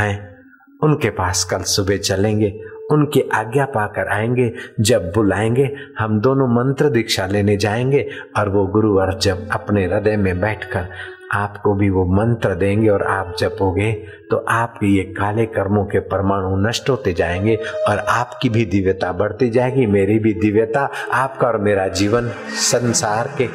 [0.00, 0.40] हैं।
[0.82, 2.60] उनके पास कल सुबह चलेंगे,
[2.92, 9.18] उनकी आज्ञा पाकर आएँगे। जब बुलाएँगे, हम दोनों मंत्र दीक्षा लेने जाएँगे और वो गुरुवर
[9.18, 10.88] जब अपने हृदय में बैठकर
[11.32, 13.92] आपको भी वो मंत्र देंगे और आप जपोगे
[14.30, 17.56] तो आपके ये काले कर्मों के परमाणु नष्ट होते जाएँगे
[17.88, 23.48] और आपकी भी दिव्यता बढ़ती जाएगी, मेरी भी दिव्यता, आपका और मेरा जीवन संसार के।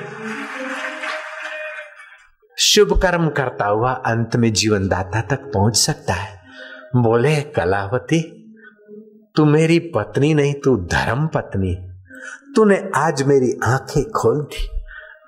[2.57, 6.39] शुभ कर्म करता हुआ अंत में जीवन दाता तक पहुँच सकता है।
[6.95, 8.36] बोले, कलावती,
[9.36, 11.76] तू मेरी पत्नी नहीं, तू धर्म पत्नी।
[12.55, 14.78] तूने आज मेरी आँखें खोल दी।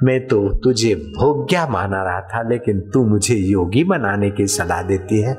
[0.03, 5.21] मैं तो तुझे भोग्या माना रहा था, लेकिन तू मुझे योगी बनाने की सलाह देती
[5.21, 5.33] है।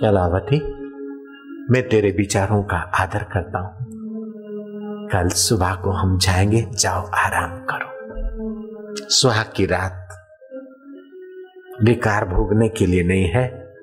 [0.00, 0.60] कलावती
[1.70, 3.76] मैं तेरे विचारों का आदर करता हूँ।
[5.08, 7.96] कल सुबह को हम जाएँगे, जाओ आराम करो।
[9.08, 10.02] सुहाग की रात
[11.82, 13.74] विकार भोगने के लिए नहीं है।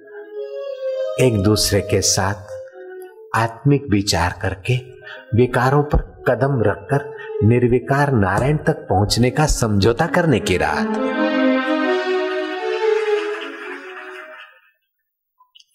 [1.21, 2.35] एक दूसरे के साथ
[3.35, 4.75] आत्मिक विचार करके
[5.35, 7.13] विकारों पर कदम रखकर
[7.43, 10.87] निर्विकार नारायण तक पहुँचने का समझौता करने की रात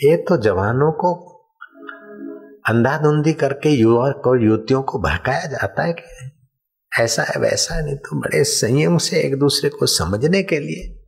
[0.03, 1.15] ये तो जवानों को
[2.69, 6.31] अंधाधुंधी करके युवक और युवतियों को भड़काया जाता है कि
[7.01, 11.05] ऐसा है, वैसा है, नहीं तो बड़े संयम से एक दूसरे को समझने के लिए।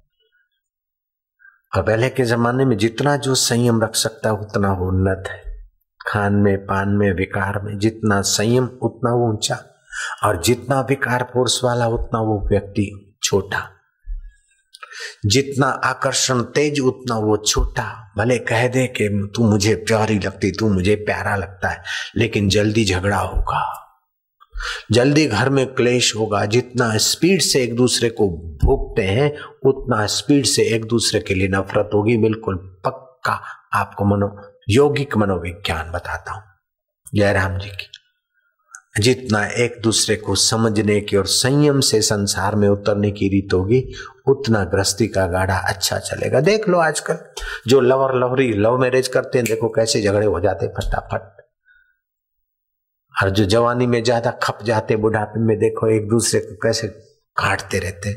[1.76, 5.68] और पहले के जमाने में जितना जो संयम रख सकता है, उतना उन्नत है।
[6.06, 9.69] खान में, पान में, विकार में जितना संयम, उतना ऊँचा।
[10.24, 13.70] और जितना विकार फोर्स वाला, उतना वो व्यक्ति छोटा।
[15.26, 20.68] जितना आकर्षण तेज, उतना वो छोटा। भले कह दे कि तू मुझे प्यारी लगती, तू
[20.68, 21.82] मुझे प्यारा लगता है,
[22.16, 23.76] लेकिन जल्दी झगड़ा होगा।
[24.93, 28.28] जल्दी घर में क्लेश होगा। जितना स्पीड से एक दूसरे को
[28.64, 33.41] भोगते हैं, उतना स्पीड से एक दूसरे के लिए नफरत होगी। बिल्कुल पक्का
[33.74, 36.43] आपको मनो, यौगिक मनोविज्ञान बताता हूँ।
[37.14, 37.99] जयराम जी की।
[38.95, 43.82] जितना एक दूसरे को समझने की और संयम से संसार में उतरने की रीत होगी,
[44.28, 47.18] उतना गृहस्थी का गाढ़ा अच्छा चलेगा। देख लो आजकल,
[47.66, 51.36] जो लवर लवरी, लव मैरिज करते हैं, देखो कैसे झगड़े हो जाते फटाफट।
[53.14, 56.88] और जो जवानी में ज़्यादा खप जाते बुढ़ापे में देखो एक दूसरे को कैसे
[57.36, 58.12] काटते रहते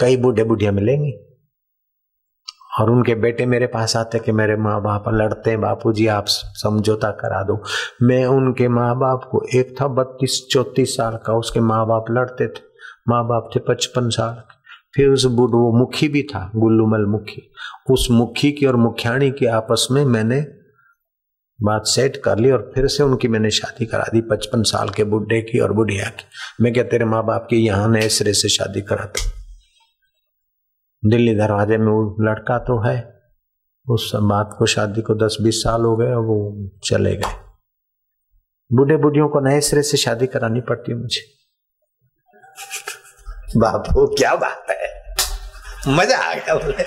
[0.00, 1.12] कई बूढ़े बुढ़िया मिलेंगी।
[2.80, 6.24] और उनके बेटे मेरे पास आते कि मेरे माँ बाप लड़ते हैं बापू जी आप
[6.28, 7.62] समझौता करा दो।
[8.02, 12.46] मैं उनके माँ बाप को एक था बत्तीस चौतीस साल का, उसके माँ बाप लड़ते
[12.46, 12.60] थे।
[13.08, 14.60] माँ बाप थे पचपन साल के।
[14.94, 17.50] फिर उस बुढ़, वो मुखी भी था, गुल्लूमल मुखी।
[17.90, 20.40] उस मुखी की और मुखियाणी की आपस में मैंने
[21.62, 25.04] बात सेट कर ली और फिर से उनकी मैंने शादी करा दी, पचपन साल के
[25.04, 26.24] बुढ़े की और बुढ़िया की।
[26.60, 29.41] मैं क्या तेरे माँ बाप की यहाँ नए सिरे से शादी कराता?
[31.04, 33.22] दिल्ली दरवाजे में वो लड़का तो है।
[33.86, 37.32] उस बात को शादी को दस बीस साल हो गए और वो चले गए।
[38.72, 41.22] बूढ़े बुढ़ियों को नए सिरे से शादी करानी पड़ती है मुझे।
[43.56, 44.76] बापू क्या बात है?
[45.88, 46.84] मज़ा आ गया बोले।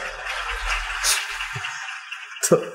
[2.50, 2.75] तो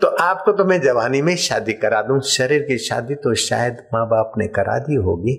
[0.00, 4.04] तो आपको तो मैं जवानी में शादी करा दूँ। शरीर की शादी तो शायद माँ
[4.06, 5.34] बाप ने करा दी होगी,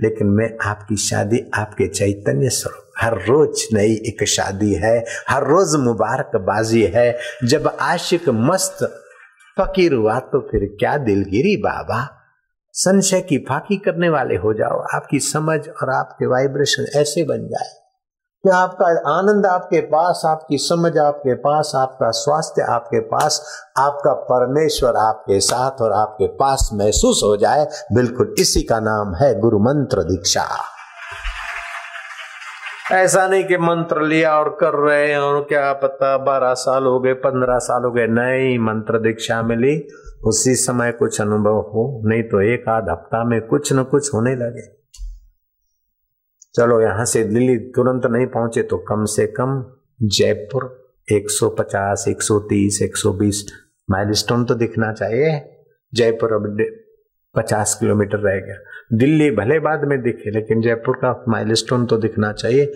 [0.00, 4.96] लेकिन मैं आपकी शादी आपके चैतन्य स्वरूप। हर रोज नई एक शादी है,
[5.28, 8.84] हर रोज मुबारकबाजी है। जब आशिक मस्त
[9.56, 12.06] फकीर हुआ तो फिर क्या दिलगिरी बाबा?
[12.74, 17.83] संशय की फाकी करने वाले हो जाओ। आपकी समझ और आपके वाइब्रेशन ऐसे बन जाए।
[18.44, 18.86] कि आपका
[19.18, 25.80] आनंद आपके पास, आपकी समझ आपके पास, आपका स्वास्थ्य आपके पास, आपका परमेश्वर आपके साथ
[25.80, 30.46] और आपके पास महसूस हो जाए, बिल्कुल इसी का नाम है गुरु मंत्र दीक्षा।
[32.92, 37.00] ऐसा नहीं कि मंत्र लिया और कर रहे हैं और क्या पता बारह साल हो
[37.00, 39.88] गए, पंद्रह साल हो गए, नई मंत्र दीक्षा मिली।
[40.26, 44.34] उसी समय कुछ अनुभव हो, नहीं तो एक आध हफ़्ता में कुछ न कुछ होने
[44.34, 44.83] लगे।
[46.54, 49.64] चलो यहाँ से दिल्ली तुरंत नहीं पहुँचे तो कम से कम
[50.02, 50.64] जयपुर
[51.12, 53.42] 150, 130, 120
[53.90, 55.40] माइलस्टोन तो दिखना चाहिए।
[55.92, 56.56] जयपुर अब
[57.34, 58.56] पचास किलोमीटर रह गया।
[58.92, 62.72] दिल्ली भले बाद में दिखे लेकिन जयपुर का माइलस्टोन तो दिखना चाहिए।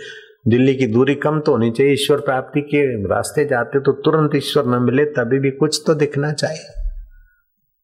[0.49, 4.67] दिल्ली की दूरी कम तो होनी चाहिए ईश्वर प्राप्ति के रास्ते जाते तो तुरंत ईश्वर
[4.67, 6.78] न मिले तभी भी कुछ तो दिखना चाहिए।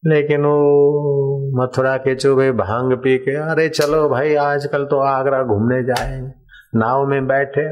[0.06, 5.82] लेकिन वो मथुरा के चुबे भाँग पी के, अरे चलो भाई, आजकल तो आगरा घूमने
[5.82, 6.32] जाएँगे।
[6.76, 7.68] नाव में बैठे,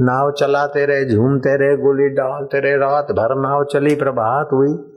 [0.00, 4.92] नाव चलाते रहे, झूमते रहे, गोली डालते रहे, रात भर नाव चली, प्रभात हुई।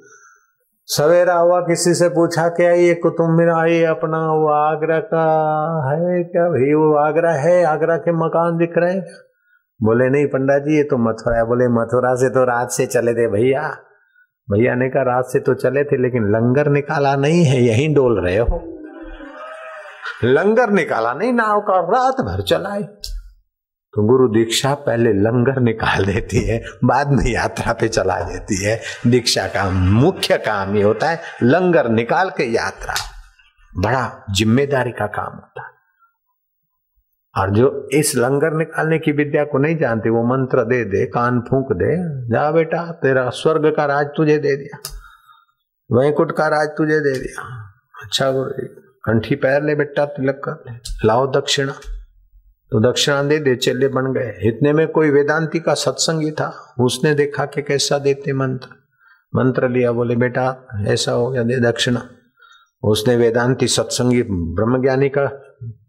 [0.86, 5.26] सवेरा हुआ, किसी से पूछा, क्या ये कुतुब मीनार ये अपना वो आगरा का
[5.92, 6.74] है क्या भाई?
[6.74, 9.02] वो आगरा है, आगरा के मकान दिख रहे
[9.84, 13.14] बोले, नहीं पंडा जी ये तो मथुरा है। बोले, मथुरा से तो रात से चले
[13.14, 13.78] थे भैया।
[14.52, 18.26] भैया ने कहा, रात से तो चले थे, लेकिन लंगर निकाला नहीं है, यहीं डोल
[18.26, 18.64] रहे हो।
[20.24, 22.82] लंगर निकाला नहीं, नाव का, रात भर चलाए।
[23.94, 28.82] तो गुरु दीक्षा पहले लंगर निकाल देती है, बाद में यात्रा पे चला देती है।
[29.08, 32.94] दीक्षा का मुख्य काम ये होता है, लंगर निकाल के यात्रा।
[33.78, 35.75] बड़ा ज़िम्मेदारी का काम होता है।
[37.38, 41.42] और जो इस लंगर निकालने की विद्या को नहीं जानते, वो मंत्र दे दे, कान
[41.42, 41.98] फूंक दे,
[42.34, 44.80] जा बेटा, तेरा स्वर्ग का राज तुझे दे दिया।
[45.92, 47.66] वैकुंठ का राज तुझे दे दिया।
[48.04, 48.68] अच्छा गुरु जी
[49.06, 51.74] कंठी पैर ले बेटा, तिलक कर ले। लाओ दक्षिणा।
[52.72, 57.14] तो दक्षिणा दे दे, चेले बन गए। इतने में कोई वेदांती का सत्संगी था। उसने
[57.14, 58.68] देखा कि कैसा देते मंत्र।
[59.36, 62.10] मंत्र लिया, बोले, बेटा, ऐसा हो गया, दे दक्षिणा।
[62.84, 65.45] उसने वेदांती सत्संगी ब्रह्मज्ञानी का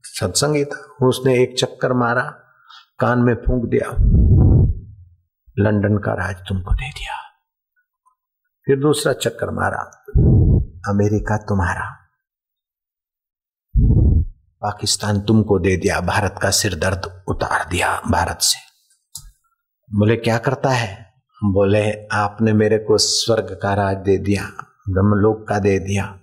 [0.07, 2.23] सत्संगी था उसने एक चक्कर मारा,
[2.99, 3.91] कान में फूंक दिया।
[5.59, 7.17] लंदन का राज तुमको दे दिया।
[8.67, 10.05] फिर दूसरा चक्कर मारा,
[10.93, 11.97] अमेरिका तुम्हारा।
[14.63, 18.59] पाकिस्तान तुमको दे दिया, भारत का सिर दर्द उतार दिया भारत से।
[19.99, 21.15] बोले, क्या करता है?
[21.45, 24.45] बोले, आपने मेरे को स्वर्ग का राज दे दिया,
[24.89, 26.21] ब्रह्मलोक का दे दिया।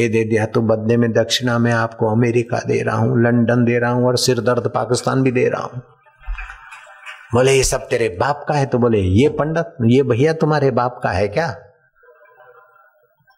[0.00, 3.78] ये दे दिया तो बदले में दक्षिणा में आपको अमेरिका दे रहा हूँ, लंदन दे
[3.78, 5.82] रहा हूँ और सिर दर्द पाकिस्तान भी दे रहा हूँ।
[7.34, 8.66] बोले, ये सब तेरे बाप का है?
[8.66, 11.56] तो बोले, ये पंडित, ये भैया तुम्हारे बाप का है क्या?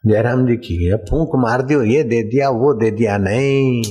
[0.06, 3.82] जयराम जी की फूक मार दियो, ये दे दिया, वो दे दिया नहीं।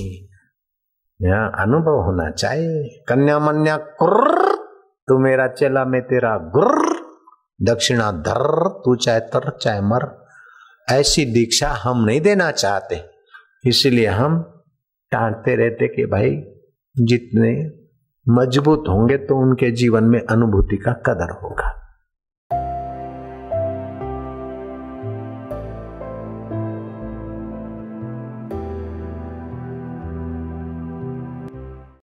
[1.59, 4.55] अनुभव होना चाहिए। कन्या मन्या कुर्र,
[5.07, 6.91] तू मेरा चेला, मैं तेरा गुर्र।
[7.61, 10.22] दक्षिणा धर, तू चाहे तर, चाहे मर।
[10.91, 13.01] ऐसी दीक्षा हम नहीं देना चाहते।
[13.69, 14.41] इसलिए हम
[15.11, 16.29] टाँटते रहते कि भाई,
[16.97, 17.51] जितने
[18.29, 21.72] मज़बूत होंगे तो उनके जीवन में अनुभूति का कदर होगा।